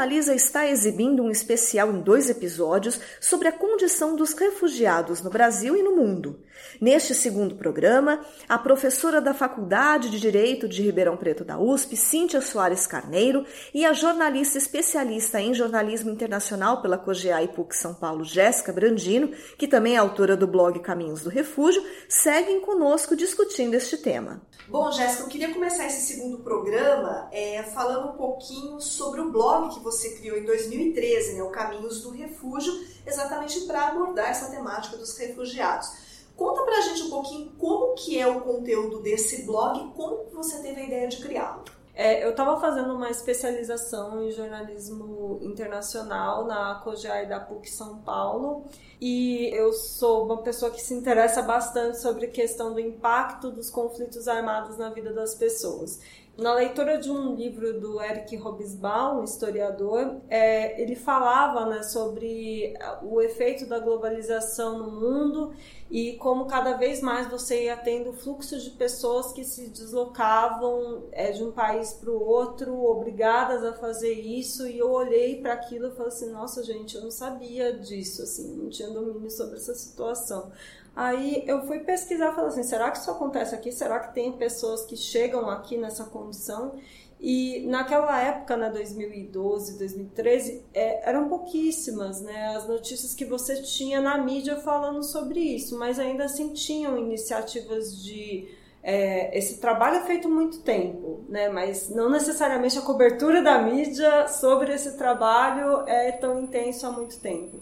Analisa 0.00 0.34
está 0.34 0.66
exibindo 0.66 1.22
um 1.22 1.30
especial 1.30 1.90
em 1.90 2.00
dois 2.00 2.30
episódios 2.30 2.98
sobre 3.20 3.48
a 3.48 3.52
condição 3.52 4.16
dos 4.16 4.32
refugiados 4.32 5.20
no 5.20 5.28
Brasil 5.28 5.76
e 5.76 5.82
no 5.82 5.94
mundo. 5.94 6.40
Neste 6.80 7.14
segundo 7.14 7.56
programa, 7.56 8.24
a 8.48 8.56
professora 8.56 9.20
da 9.20 9.34
Faculdade 9.34 10.08
de 10.08 10.18
Direito 10.18 10.66
de 10.66 10.82
Ribeirão 10.82 11.18
Preto 11.18 11.44
da 11.44 11.58
USP, 11.58 11.98
Cíntia 11.98 12.40
Soares 12.40 12.86
Carneiro, 12.86 13.44
e 13.74 13.84
a 13.84 13.92
jornalista 13.92 14.56
especialista 14.56 15.38
em 15.38 15.52
jornalismo 15.52 16.10
internacional 16.10 16.80
pela 16.80 16.96
COGEA 16.96 17.42
e 17.42 17.48
PUC 17.48 17.76
São 17.76 17.92
Paulo, 17.92 18.24
Jéssica 18.24 18.72
Brandino, 18.72 19.32
que 19.58 19.68
também 19.68 19.96
é 19.96 19.98
autora 19.98 20.34
do 20.34 20.46
blog 20.46 20.78
Caminhos 20.80 21.22
do 21.22 21.28
Refúgio, 21.28 21.84
seguem 22.08 22.60
conosco 22.62 23.14
discutindo 23.14 23.74
este 23.74 23.98
tema. 23.98 24.40
Bom, 24.68 24.90
Jéssica, 24.92 25.24
eu 25.24 25.28
queria 25.28 25.52
começar 25.52 25.86
esse 25.86 26.14
segundo 26.14 26.38
programa 26.38 27.28
é, 27.32 27.62
falando 27.74 28.10
um 28.10 28.16
pouquinho 28.16 28.80
sobre 28.80 29.20
o 29.20 29.30
blog 29.30 29.74
que 29.74 29.80
você 29.80 29.89
criou 30.16 30.36
em 30.36 30.44
2013, 30.44 31.34
né, 31.34 31.42
o 31.42 31.50
Caminhos 31.50 32.02
do 32.02 32.10
Refúgio, 32.10 32.72
exatamente 33.06 33.60
para 33.62 33.88
abordar 33.88 34.30
essa 34.30 34.50
temática 34.50 34.96
dos 34.96 35.16
refugiados. 35.16 35.90
Conta 36.36 36.62
pra 36.62 36.80
gente 36.80 37.02
um 37.02 37.10
pouquinho 37.10 37.52
como 37.58 37.94
que 37.94 38.18
é 38.18 38.26
o 38.26 38.40
conteúdo 38.40 39.00
desse 39.00 39.42
blog 39.42 39.92
como 39.94 40.24
você 40.32 40.62
teve 40.62 40.80
a 40.80 40.86
ideia 40.86 41.08
de 41.08 41.18
criá-lo. 41.18 41.64
É, 41.94 42.24
eu 42.24 42.30
estava 42.30 42.58
fazendo 42.58 42.94
uma 42.94 43.10
especialização 43.10 44.22
em 44.22 44.30
jornalismo 44.30 45.38
internacional 45.42 46.46
na 46.46 46.76
COGEAI 46.76 47.26
da 47.26 47.40
PUC 47.40 47.68
São 47.68 47.98
Paulo 47.98 48.64
e 48.98 49.50
eu 49.52 49.70
sou 49.74 50.24
uma 50.24 50.38
pessoa 50.38 50.70
que 50.70 50.80
se 50.80 50.94
interessa 50.94 51.42
bastante 51.42 52.00
sobre 52.00 52.24
a 52.24 52.30
questão 52.30 52.72
do 52.72 52.80
impacto 52.80 53.50
dos 53.50 53.68
conflitos 53.68 54.28
armados 54.28 54.78
na 54.78 54.88
vida 54.88 55.12
das 55.12 55.34
pessoas. 55.34 56.00
Na 56.40 56.54
leitura 56.54 56.96
de 56.96 57.10
um 57.10 57.34
livro 57.34 57.78
do 57.78 58.00
Eric 58.00 58.34
Hobsbawm, 58.38 59.22
historiador, 59.22 60.22
é, 60.26 60.80
ele 60.80 60.96
falava 60.96 61.66
né, 61.66 61.82
sobre 61.82 62.72
o 63.02 63.20
efeito 63.20 63.66
da 63.66 63.78
globalização 63.78 64.78
no 64.78 64.90
mundo 64.90 65.52
e 65.90 66.14
como 66.14 66.46
cada 66.46 66.78
vez 66.78 67.02
mais 67.02 67.28
você 67.30 67.64
ia 67.64 67.76
tendo 67.76 68.14
fluxos 68.14 68.62
de 68.62 68.70
pessoas 68.70 69.32
que 69.32 69.44
se 69.44 69.68
deslocavam 69.68 71.02
é, 71.12 71.30
de 71.30 71.44
um 71.44 71.52
país 71.52 71.92
para 71.92 72.10
o 72.10 72.24
outro, 72.26 72.86
obrigadas 72.86 73.62
a 73.62 73.74
fazer 73.74 74.14
isso, 74.14 74.66
e 74.66 74.78
eu 74.78 74.90
olhei 74.90 75.42
para 75.42 75.52
aquilo 75.52 75.88
e 75.88 75.90
falei 75.90 76.08
assim, 76.08 76.30
nossa 76.30 76.62
gente, 76.62 76.96
eu 76.96 77.02
não 77.02 77.10
sabia 77.10 77.76
disso, 77.76 78.22
assim, 78.22 78.56
não 78.56 78.70
tinha 78.70 78.88
domínio 78.88 79.30
sobre 79.30 79.56
essa 79.56 79.74
situação. 79.74 80.50
Aí 80.94 81.44
eu 81.46 81.66
fui 81.66 81.80
pesquisar 81.80 82.32
falei 82.32 82.50
assim, 82.50 82.62
será 82.62 82.90
que 82.90 82.98
isso 82.98 83.10
acontece 83.10 83.54
aqui? 83.54 83.70
Será 83.70 84.00
que 84.00 84.14
tem 84.14 84.32
pessoas 84.32 84.84
que 84.84 84.96
chegam 84.96 85.48
aqui 85.48 85.76
nessa 85.76 86.04
condição? 86.04 86.74
E 87.22 87.66
naquela 87.66 88.18
época, 88.18 88.56
né, 88.56 88.70
2012, 88.70 89.78
2013, 89.78 90.64
é, 90.72 91.08
eram 91.08 91.28
pouquíssimas 91.28 92.22
né, 92.22 92.56
as 92.56 92.66
notícias 92.66 93.14
que 93.14 93.26
você 93.26 93.60
tinha 93.60 94.00
na 94.00 94.16
mídia 94.16 94.56
falando 94.56 95.02
sobre 95.02 95.38
isso, 95.38 95.78
mas 95.78 95.98
ainda 95.98 96.24
assim 96.24 96.54
tinham 96.54 96.96
iniciativas 96.96 98.02
de. 98.02 98.48
É, 98.82 99.36
esse 99.36 99.58
trabalho 99.58 99.96
é 99.96 100.06
feito 100.06 100.26
muito 100.26 100.60
tempo, 100.62 101.22
né, 101.28 101.50
mas 101.50 101.90
não 101.90 102.08
necessariamente 102.08 102.78
a 102.78 102.82
cobertura 102.82 103.42
da 103.42 103.60
mídia 103.60 104.26
sobre 104.26 104.72
esse 104.72 104.96
trabalho 104.96 105.86
é 105.86 106.12
tão 106.12 106.40
intenso 106.40 106.86
há 106.86 106.90
muito 106.90 107.20
tempo. 107.20 107.60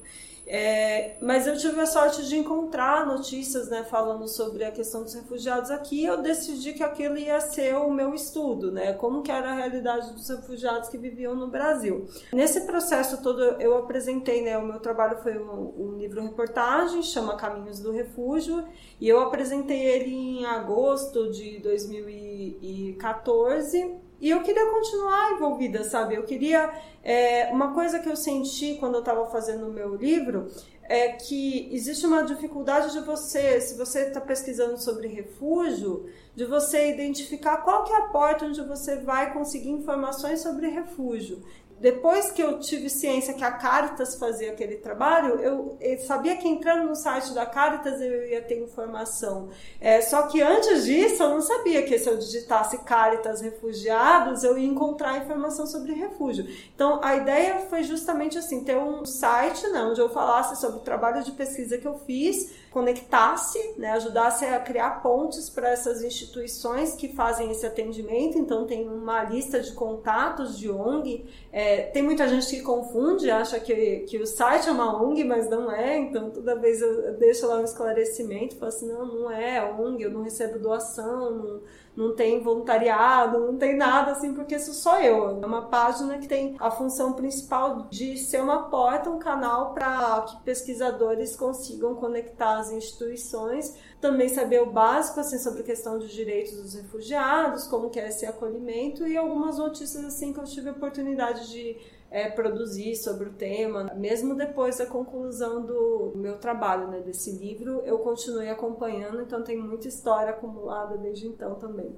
É, 0.50 1.19
mas 1.20 1.47
eu 1.47 1.59
tive 1.59 1.78
a 1.78 1.84
sorte 1.84 2.26
de 2.26 2.38
encontrar 2.38 3.06
notícias 3.06 3.69
né, 3.69 3.84
falando 3.84 4.26
sobre 4.26 4.64
a 4.64 4.70
questão 4.70 5.03
dos 5.03 5.12
refugiados 5.12 5.70
aqui. 5.70 6.03
Eu 6.03 6.22
decidi 6.22 6.72
que 6.72 6.82
aquilo 6.82 7.19
ia 7.19 7.38
ser 7.38 7.76
o 7.76 7.91
meu 7.91 8.14
estudo, 8.14 8.72
né? 8.72 8.94
Como 8.94 9.22
que 9.22 9.31
era 9.31 9.50
a 9.50 9.54
realidade 9.54 10.10
dos 10.14 10.26
refugiados 10.26 10.88
que 10.88 10.97
viviam 10.97 11.34
no 11.34 11.48
Brasil. 11.48 12.06
Nesse 12.32 12.62
processo 12.62 13.22
todo 13.22 13.42
eu 13.60 13.76
apresentei, 13.76 14.41
né? 14.42 14.56
O 14.56 14.64
meu 14.64 14.81
trabalho 14.81 15.19
foi 15.19 15.38
um, 15.38 15.75
um 15.78 15.98
livro 15.98 16.22
reportagem, 16.22 17.03
chama 17.03 17.37
Caminhos 17.37 17.81
do 17.81 17.92
Refúgio, 17.92 18.64
e 18.98 19.06
eu 19.06 19.20
apresentei 19.20 19.82
ele 19.82 20.14
em 20.14 20.47
agosto 20.47 21.31
de 21.31 21.58
2014 21.58 24.07
e 24.20 24.30
eu 24.30 24.42
queria 24.42 24.66
continuar 24.70 25.32
envolvida, 25.32 25.84
sabe? 25.84 26.14
Eu 26.14 26.24
queria. 26.24 26.72
É, 27.04 27.48
uma 27.52 27.72
coisa 27.72 28.00
que 28.00 28.08
eu 28.08 28.16
senti 28.16 28.74
quando 28.74 28.94
eu 28.94 29.00
estava 29.00 29.24
fazendo 29.26 29.68
o 29.68 29.72
meu 29.72 29.94
livro 29.94 30.48
é 30.82 31.12
que 31.12 31.68
existe 31.72 32.06
uma 32.06 32.22
dificuldade 32.22 32.92
de 32.92 33.00
você, 33.00 33.60
se 33.60 33.76
você 33.76 34.08
está 34.08 34.20
pesquisando 34.20 34.78
sobre 34.78 35.06
refúgio, 35.06 36.06
de 36.34 36.44
você 36.44 36.90
identificar 36.90 37.58
qual 37.58 37.84
que 37.84 37.92
é 37.92 37.96
a 37.96 38.08
porta 38.08 38.46
onde 38.46 38.60
você 38.62 38.96
vai 38.96 39.32
conseguir 39.32 39.70
informações 39.70 40.40
sobre 40.40 40.68
refúgio 40.68 41.42
depois 41.80 42.30
que 42.30 42.42
eu 42.42 42.58
tive 42.58 42.90
ciência 42.90 43.34
que 43.34 43.44
a 43.44 43.52
Caritas 43.52 44.16
fazia 44.16 44.50
aquele 44.50 44.76
trabalho, 44.76 45.40
eu, 45.40 45.76
eu, 45.80 45.98
sabia 45.98 46.36
que 46.36 46.48
entrando 46.48 46.88
no 46.88 46.96
site 46.96 47.32
da 47.32 47.46
Caritas 47.46 48.00
eu 48.00 48.26
ia 48.28 48.42
ter 48.42 48.58
informação. 48.58 49.48
É, 49.80 50.00
só 50.00 50.22
que 50.22 50.42
antes 50.42 50.84
disso 50.84 51.22
eu 51.22 51.30
não 51.30 51.40
sabia 51.40 51.82
que 51.82 51.98
se 51.98 52.08
eu 52.08 52.16
digitasse 52.16 52.78
Caritas 52.84 53.40
refugiados 53.40 54.42
eu 54.42 54.58
ia 54.58 54.66
encontrar 54.66 55.18
informação 55.18 55.66
sobre 55.66 55.92
refúgio. 55.92 56.46
Então 56.74 57.00
a 57.02 57.16
ideia 57.16 57.60
foi 57.60 57.82
justamente 57.82 58.36
assim 58.36 58.64
ter 58.64 58.76
um 58.76 59.04
site 59.04 59.66
né, 59.68 59.82
onde 59.82 60.00
eu 60.00 60.08
falasse 60.08 60.60
sobre 60.60 60.78
o 60.78 60.82
trabalho 60.82 61.22
de 61.22 61.32
pesquisa 61.32 61.78
que 61.78 61.86
eu 61.86 61.98
fiz 62.00 62.50
conectasse, 62.70 63.74
né, 63.76 63.92
ajudasse 63.92 64.44
a 64.44 64.60
criar 64.60 65.02
pontes 65.02 65.50
para 65.50 65.70
essas 65.70 66.02
instituições 66.02 66.94
que 66.94 67.08
fazem 67.08 67.50
esse 67.50 67.66
atendimento. 67.66 68.38
Então, 68.38 68.66
tem 68.66 68.88
uma 68.88 69.24
lista 69.24 69.60
de 69.60 69.72
contatos 69.72 70.56
de 70.56 70.70
ONG. 70.70 71.24
É, 71.50 71.67
tem 71.92 72.02
muita 72.02 72.28
gente 72.28 72.46
que 72.48 72.62
confunde, 72.62 73.30
acha 73.30 73.58
que, 73.60 74.00
que 74.00 74.18
o 74.18 74.26
site 74.26 74.68
é 74.68 74.72
uma 74.72 75.02
ONG, 75.02 75.24
mas 75.24 75.48
não 75.48 75.70
é. 75.70 75.96
Então, 75.98 76.30
toda 76.30 76.54
vez 76.56 76.82
eu 76.82 77.14
deixo 77.14 77.46
lá 77.46 77.60
um 77.60 77.64
esclarecimento, 77.64 78.56
falo 78.56 78.68
assim: 78.68 78.88
não, 78.88 79.06
não 79.06 79.30
é 79.30 79.62
ONG, 79.64 80.02
eu 80.02 80.10
não 80.10 80.22
recebo 80.22 80.58
doação, 80.58 81.30
não 81.30 81.60
não 81.98 82.14
tem 82.14 82.41
voluntariado, 82.41 83.41
não 83.41 83.56
tem 83.59 83.76
nada 83.76 84.12
assim, 84.12 84.32
porque 84.32 84.56
sou 84.60 85.00
eu. 85.00 85.42
É 85.42 85.44
uma 85.44 85.62
página 85.62 86.16
que 86.19 86.28
tem 86.28 86.54
a 86.60 86.70
função 86.70 87.14
principal 87.14 87.88
de 87.91 88.16
ser 88.16 88.41
uma 88.41 88.70
porta, 88.70 89.10
um 89.10 89.19
canal 89.19 89.75
para 89.75 90.20
que 90.22 90.41
pesquisadores 90.44 91.34
consigam 91.34 91.97
conectar 91.97 92.58
as 92.58 92.70
instituições, 92.70 93.76
também 94.00 94.28
saber 94.28 94.62
o 94.62 94.70
básico 94.70 95.19
assim 95.19 95.38
sobre 95.38 95.62
a 95.62 95.64
questão 95.64 95.98
dos 95.98 96.12
direitos 96.12 96.62
dos 96.62 96.75
refugiados, 96.75 97.66
como 97.66 97.91
que 97.91 97.98
é 97.98 98.06
esse 98.06 98.25
acolhimento 98.25 99.04
e 99.04 99.16
algumas 99.16 99.58
notícias 99.58 100.04
assim 100.04 100.32
que 100.32 100.38
eu 100.38 100.44
tive 100.44 100.69
a 100.69 100.72
oportunidade 100.72 101.50
de 101.50 101.76
é, 102.10 102.28
produzir 102.30 102.96
sobre 102.96 103.28
o 103.28 103.32
tema. 103.32 103.92
Mesmo 103.94 104.34
depois 104.34 104.78
da 104.78 104.86
conclusão 104.86 105.64
do 105.64 106.12
meu 106.14 106.38
trabalho, 106.38 106.88
né, 106.88 107.00
desse 107.00 107.32
livro, 107.32 107.82
eu 107.84 107.98
continuei 107.98 108.48
acompanhando, 108.48 109.20
então 109.20 109.42
tem 109.42 109.56
muita 109.56 109.88
história 109.88 110.30
acumulada 110.30 110.96
desde 110.96 111.26
então 111.26 111.54
também. 111.56 111.94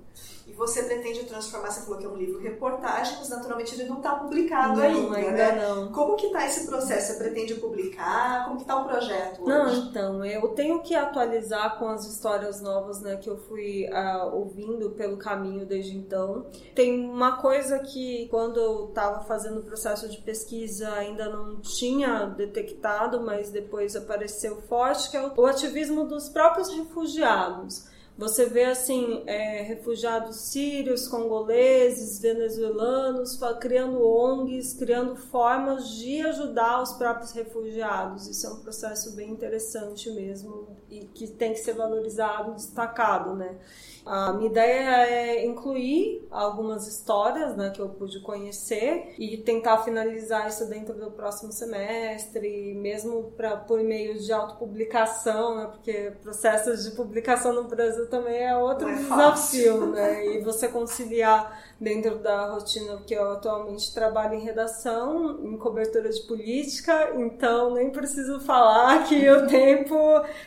E 0.47 0.53
você 0.53 0.83
pretende 0.83 1.25
transformar, 1.27 1.71
você 1.71 1.83
falou 1.83 1.99
que 1.99 2.07
é 2.07 2.09
um 2.09 2.17
livro 2.17 2.41
reportagem, 2.41 3.17
mas 3.19 3.29
naturalmente 3.29 3.75
ele 3.75 3.89
não 3.89 3.99
está 3.99 4.17
publicado 4.17 4.81
não, 4.81 4.83
ainda, 4.83 5.17
ainda 5.17 5.53
né? 5.53 5.69
não. 5.69 5.93
Como 5.93 6.17
que 6.17 6.27
está 6.27 6.45
esse 6.45 6.67
processo? 6.67 7.13
Você 7.13 7.19
pretende 7.19 7.55
publicar? 7.55 8.45
Como 8.45 8.57
que 8.57 8.63
está 8.63 8.81
o 8.81 8.85
projeto 8.89 9.43
hoje? 9.43 9.49
Não, 9.49 9.75
então, 9.75 10.25
eu 10.25 10.49
tenho 10.49 10.83
que 10.83 10.95
atualizar 10.95 11.79
com 11.79 11.87
as 11.87 12.05
histórias 12.05 12.61
novas, 12.61 13.01
né, 13.01 13.17
que 13.17 13.31
eu 13.31 13.37
fui 13.37 13.87
uh, 13.89 14.35
ouvindo 14.35 14.91
pelo 14.91 15.17
caminho 15.17 15.65
desde 15.65 15.97
então. 15.97 16.47
Tem 16.75 17.09
uma 17.09 17.37
coisa 17.41 17.79
que, 17.79 18.27
quando 18.29 18.59
eu 18.59 18.89
estava 18.89 19.21
fazendo 19.21 19.61
o 19.61 19.63
processo 19.63 20.00
de 20.09 20.19
pesquisa, 20.19 20.93
ainda 20.93 21.29
não 21.29 21.61
tinha 21.61 22.27
detectado, 22.27 23.21
mas 23.21 23.51
depois 23.51 23.97
apareceu 23.97 24.63
forte, 24.63 25.11
que 25.11 25.17
é 25.17 25.33
o 25.37 25.47
ativismo 25.47 26.05
dos 26.07 26.29
próprios 26.29 26.73
refugiados. 26.75 27.89
Você 28.21 28.45
vê 28.45 28.65
assim 28.65 29.23
é, 29.27 29.63
refugiados 29.63 30.51
sírios, 30.51 31.09
congoleses, 31.09 32.21
venezuelanos 32.21 33.41
criando 33.59 34.07
ONGs, 34.07 34.75
criando 34.75 35.17
formas 35.17 35.89
de 35.97 36.21
ajudar 36.21 36.83
os 36.83 36.93
próprios 36.93 37.33
refugiados. 37.33 38.29
Isso 38.29 38.47
é 38.47 38.51
um 38.51 38.61
processo 38.61 39.17
bem 39.17 39.31
interessante 39.31 40.11
mesmo 40.11 40.69
e 40.91 41.07
que 41.07 41.29
tem 41.29 41.55
que 41.55 41.61
ser 41.61 41.73
valorizado, 41.73 42.53
destacado, 42.53 43.35
né? 43.35 43.57
A 44.13 44.33
minha 44.33 44.51
ideia 44.51 45.07
é 45.07 45.47
incluir 45.47 46.27
algumas 46.33 46.89
histórias 46.89 47.57
né, 47.57 47.71
que 47.71 47.81
eu 47.81 47.91
pude 47.91 48.19
conhecer 48.23 49.15
e 49.17 49.37
tentar 49.37 49.79
finalizar 49.85 50.49
isso 50.49 50.69
dentro 50.69 50.95
do 50.95 51.13
próximo 51.13 51.53
semestre, 51.53 52.75
mesmo 52.75 53.31
pra, 53.37 53.57
por 53.57 53.81
meio 53.85 54.19
de 54.19 54.33
autopublicação, 54.33 55.55
né, 55.55 55.67
porque 55.71 56.13
processos 56.21 56.83
de 56.83 56.97
publicação 56.97 57.53
no 57.53 57.69
Brasil 57.69 58.09
também 58.09 58.43
é 58.43 58.57
outro 58.57 58.89
é 58.89 58.97
desafio, 58.97 59.87
né? 59.87 60.27
E 60.27 60.41
você 60.41 60.67
conciliar 60.67 61.70
dentro 61.81 62.19
da 62.19 62.53
rotina, 62.53 62.99
porque 62.99 63.15
eu 63.15 63.33
atualmente 63.33 63.95
trabalho 63.95 64.35
em 64.35 64.45
redação, 64.45 65.41
em 65.43 65.57
cobertura 65.57 66.11
de 66.11 66.21
política, 66.27 67.13
então 67.17 67.73
nem 67.75 67.91
preciso 67.91 68.39
falar 68.41 69.09
que 69.09 69.31
o 69.31 69.47
tempo 69.49 69.97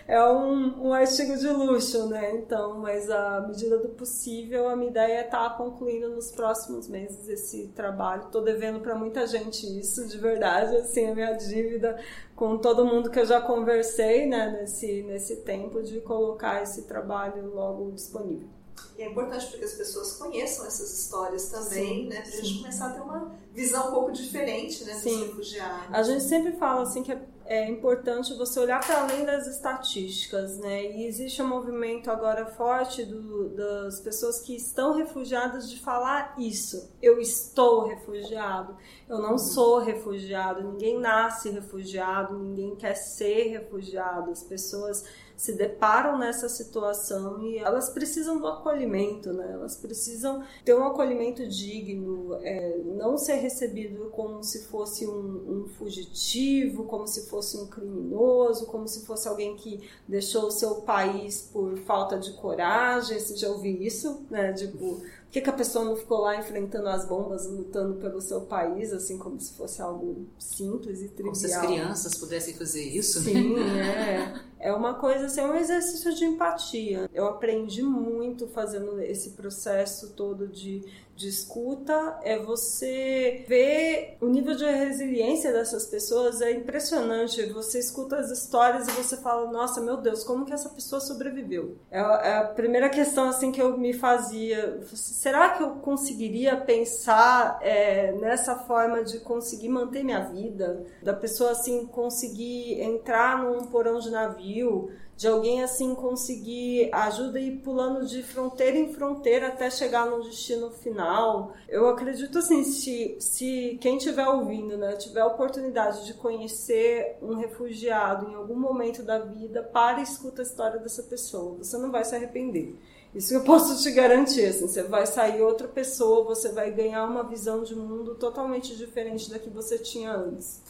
é 0.08 0.24
um, 0.24 0.90
um 0.90 0.94
artigo 0.94 1.36
de 1.36 1.48
luxo, 1.48 2.08
né? 2.08 2.36
Então, 2.36 2.78
mas 2.78 3.10
à 3.10 3.42
medida 3.42 3.80
do 3.80 3.90
possível, 3.90 4.70
a 4.70 4.76
minha 4.76 4.92
ideia 4.92 5.22
é 5.22 5.26
estar 5.26 5.50
tá 5.50 5.56
concluindo 5.56 6.10
nos 6.10 6.32
próximos 6.32 6.88
meses 6.88 7.28
esse 7.28 7.70
trabalho. 7.70 8.26
Estou 8.26 8.44
devendo 8.44 8.80
para 8.80 8.94
muita 8.94 9.26
gente 9.26 9.66
isso, 9.80 10.08
de 10.08 10.18
verdade, 10.20 10.76
assim, 10.78 11.10
a 11.10 11.16
minha 11.16 11.34
dívida 11.34 12.00
com 12.36 12.60
todo 12.60 12.86
mundo 12.86 13.10
que 13.10 13.20
eu 13.20 13.26
já 13.26 13.42
conversei, 13.42 14.28
né, 14.28 14.56
nesse, 14.60 15.02
nesse 15.04 15.38
tempo 15.38 15.82
de 15.82 16.00
colocar 16.02 16.62
esse 16.62 16.84
trabalho 16.84 17.54
logo 17.54 17.92
disponível. 17.92 18.63
E 18.98 19.02
é 19.02 19.10
importante 19.10 19.48
para 19.48 19.58
que 19.58 19.66
as 19.66 19.74
pessoas 19.74 20.14
conheçam 20.14 20.66
essas 20.66 20.94
histórias 21.00 21.50
também, 21.50 22.04
sim, 22.04 22.08
né? 22.08 22.22
Para 22.22 22.30
a 22.30 22.42
gente 22.42 22.60
começar 22.60 22.88
a 22.88 22.90
ter 22.92 23.02
uma 23.02 23.32
visão 23.52 23.90
um 23.90 23.92
pouco 23.92 24.12
diferente 24.12 24.84
né, 24.84 24.94
dos 24.94 25.02
sim. 25.02 25.26
refugiados. 25.26 25.94
A 25.94 26.04
gente 26.04 26.24
sempre 26.24 26.52
fala 26.54 26.84
assim 26.84 27.02
que 27.02 27.12
é, 27.12 27.22
é 27.46 27.70
importante 27.70 28.34
você 28.36 28.60
olhar 28.60 28.86
para 28.86 29.02
além 29.02 29.26
das 29.26 29.48
estatísticas, 29.48 30.58
né? 30.58 30.92
E 30.92 31.08
existe 31.08 31.42
um 31.42 31.48
movimento 31.48 32.12
agora 32.12 32.46
forte 32.46 33.04
do, 33.04 33.50
das 33.50 34.00
pessoas 34.00 34.40
que 34.40 34.56
estão 34.56 34.94
refugiadas 34.94 35.70
de 35.70 35.80
falar 35.80 36.36
isso. 36.38 36.92
Eu 37.02 37.20
estou 37.20 37.88
refugiado, 37.88 38.78
eu 39.10 39.20
não 39.20 39.40
sou 39.40 39.80
refugiado, 39.80 40.64
ninguém 40.64 41.00
nasce 41.00 41.50
refugiado, 41.50 42.38
ninguém 42.38 42.76
quer 42.76 42.94
ser 42.94 43.50
refugiado. 43.50 44.30
As 44.30 44.44
pessoas 44.44 45.04
se 45.44 45.52
deparam 45.52 46.18
nessa 46.18 46.48
situação 46.48 47.44
e 47.44 47.58
elas 47.58 47.90
precisam 47.90 48.40
do 48.40 48.48
acolhimento, 48.48 49.34
né? 49.34 49.52
Elas 49.52 49.76
precisam 49.76 50.42
ter 50.64 50.74
um 50.74 50.86
acolhimento 50.86 51.46
digno, 51.46 52.34
é, 52.36 52.78
não 52.96 53.18
ser 53.18 53.34
recebido 53.34 54.06
como 54.12 54.42
se 54.42 54.64
fosse 54.68 55.06
um, 55.06 55.66
um, 55.66 55.68
fugitivo, 55.78 56.86
como 56.86 57.06
se 57.06 57.28
fosse 57.28 57.58
um 57.58 57.68
criminoso, 57.68 58.68
como 58.68 58.88
se 58.88 59.06
fosse 59.06 59.28
alguém 59.28 59.58
que 59.58 59.82
deixou 60.08 60.46
o 60.46 60.52
seu 60.52 60.76
país 60.76 61.50
por 61.52 61.78
falta 61.80 62.18
de 62.18 62.32
coragem. 62.38 63.20
Você 63.20 63.36
já 63.36 63.50
ouviu 63.50 63.82
isso, 63.82 64.26
né? 64.30 64.54
Tipo, 64.54 65.04
que, 65.34 65.42
que 65.42 65.50
a 65.50 65.54
pessoa 65.54 65.84
não 65.84 65.96
ficou 65.96 66.20
lá 66.20 66.38
enfrentando 66.38 66.88
as 66.88 67.06
bombas, 67.08 67.48
lutando 67.48 67.96
pelo 67.96 68.22
seu 68.22 68.42
país, 68.42 68.94
assim, 68.94 69.18
como 69.18 69.40
se 69.40 69.52
fosse 69.54 69.82
algo 69.82 70.28
simples 70.38 71.02
e 71.02 71.08
trivial? 71.08 71.34
Como 71.34 71.36
se 71.36 71.52
as 71.52 71.66
crianças 71.66 72.14
pudessem 72.14 72.54
fazer 72.54 72.84
isso, 72.84 73.20
né? 73.22 73.32
Sim, 73.32 73.56
né? 73.56 74.40
é. 74.40 74.44
É 74.64 74.72
uma 74.72 74.94
coisa, 74.94 75.26
assim, 75.26 75.42
é 75.42 75.46
um 75.46 75.56
exercício 75.56 76.16
de 76.16 76.24
empatia. 76.24 77.10
Eu 77.14 77.28
aprendi 77.28 77.84
muito 77.84 78.48
fazendo 78.48 78.98
esse 79.02 79.32
processo 79.32 80.14
todo 80.14 80.48
de 80.48 80.82
de 81.16 81.28
escuta 81.28 82.20
é 82.24 82.40
você 82.40 83.46
ver 83.48 84.18
o 84.20 84.28
nível 84.28 84.56
de 84.56 84.66
resiliência 84.66 85.54
dessas 85.54 85.86
pessoas 85.86 86.42
é 86.42 86.52
impressionante. 86.52 87.46
Você 87.52 87.80
escuta 87.80 88.18
as 88.18 88.32
histórias 88.32 88.88
e 88.88 88.92
você 88.92 89.18
fala, 89.18 89.52
nossa, 89.52 89.80
meu 89.80 89.98
Deus, 89.98 90.24
como 90.24 90.46
que 90.46 90.54
essa 90.54 90.70
pessoa 90.70 91.00
sobreviveu? 91.00 91.78
É, 91.92 92.00
é 92.00 92.38
a 92.38 92.44
primeira 92.46 92.90
questão 92.90 93.30
assim 93.30 93.52
que 93.52 93.62
eu 93.62 93.78
me 93.78 93.94
fazia. 93.94 94.82
Será 94.94 95.50
que 95.50 95.64
eu 95.64 95.72
conseguiria 95.76 96.58
pensar 96.58 97.60
é, 97.62 98.12
nessa 98.14 98.56
forma 98.56 99.04
de 99.04 99.20
conseguir 99.20 99.70
manter 99.70 100.04
minha 100.04 100.22
vida? 100.22 100.86
Da 101.02 101.14
pessoa 101.14 101.52
assim 101.52 101.86
conseguir 101.86 102.82
entrar 102.82 103.44
num 103.44 103.66
porão 103.66 104.00
de 104.00 104.10
navio 104.10 104.92
de 105.16 105.28
alguém 105.28 105.64
assim 105.64 105.94
conseguir 105.94 106.90
ajuda 106.92 107.40
e 107.40 107.50
ir 107.50 107.58
pulando 107.60 108.06
de 108.06 108.24
fronteira 108.24 108.78
em 108.78 108.94
fronteira 108.94 109.48
até 109.48 109.70
chegar 109.70 110.06
no 110.06 110.24
destino 110.24 110.72
final. 110.72 111.54
Eu 111.70 111.88
acredito 111.88 112.40
assim, 112.40 112.64
se, 112.64 113.16
se 113.20 113.78
quem 113.80 113.98
estiver 113.98 114.28
ouvindo, 114.28 114.78
né, 114.78 114.94
tiver 114.94 115.22
a 115.22 115.28
oportunidade 115.28 116.06
de 116.06 116.14
conhecer 116.16 117.18
um 117.22 117.36
refugiado 117.36 118.30
em 118.30 118.36
algum 118.36 118.56
momento 118.56 119.04
da 119.04 119.20
vida, 119.20 119.62
para 119.64 120.00
e 120.00 120.04
escuta 120.04 120.42
a 120.42 120.46
história 120.46 120.80
dessa 120.80 121.04
pessoa. 121.04 121.58
Você 121.58 121.78
não 121.78 121.92
vai 121.92 122.04
se 122.04 122.16
arrepender. 122.16 122.76
Isso 123.14 123.32
eu 123.36 123.44
posso 123.44 123.82
te 123.84 123.92
garantir, 123.92 124.46
assim, 124.46 124.68
você 124.68 124.82
vai 124.82 125.06
sair 125.06 125.40
outra 125.42 125.68
pessoa, 125.68 126.24
você 126.24 126.50
vai 126.50 126.72
ganhar 126.72 127.06
uma 127.06 127.24
visão 127.24 127.62
de 127.62 127.76
mundo 127.76 128.16
totalmente 128.16 128.76
diferente 128.76 129.30
da 129.30 129.38
que 129.38 129.52
você 129.52 129.78
tinha 129.78 130.12
antes. 130.12 130.64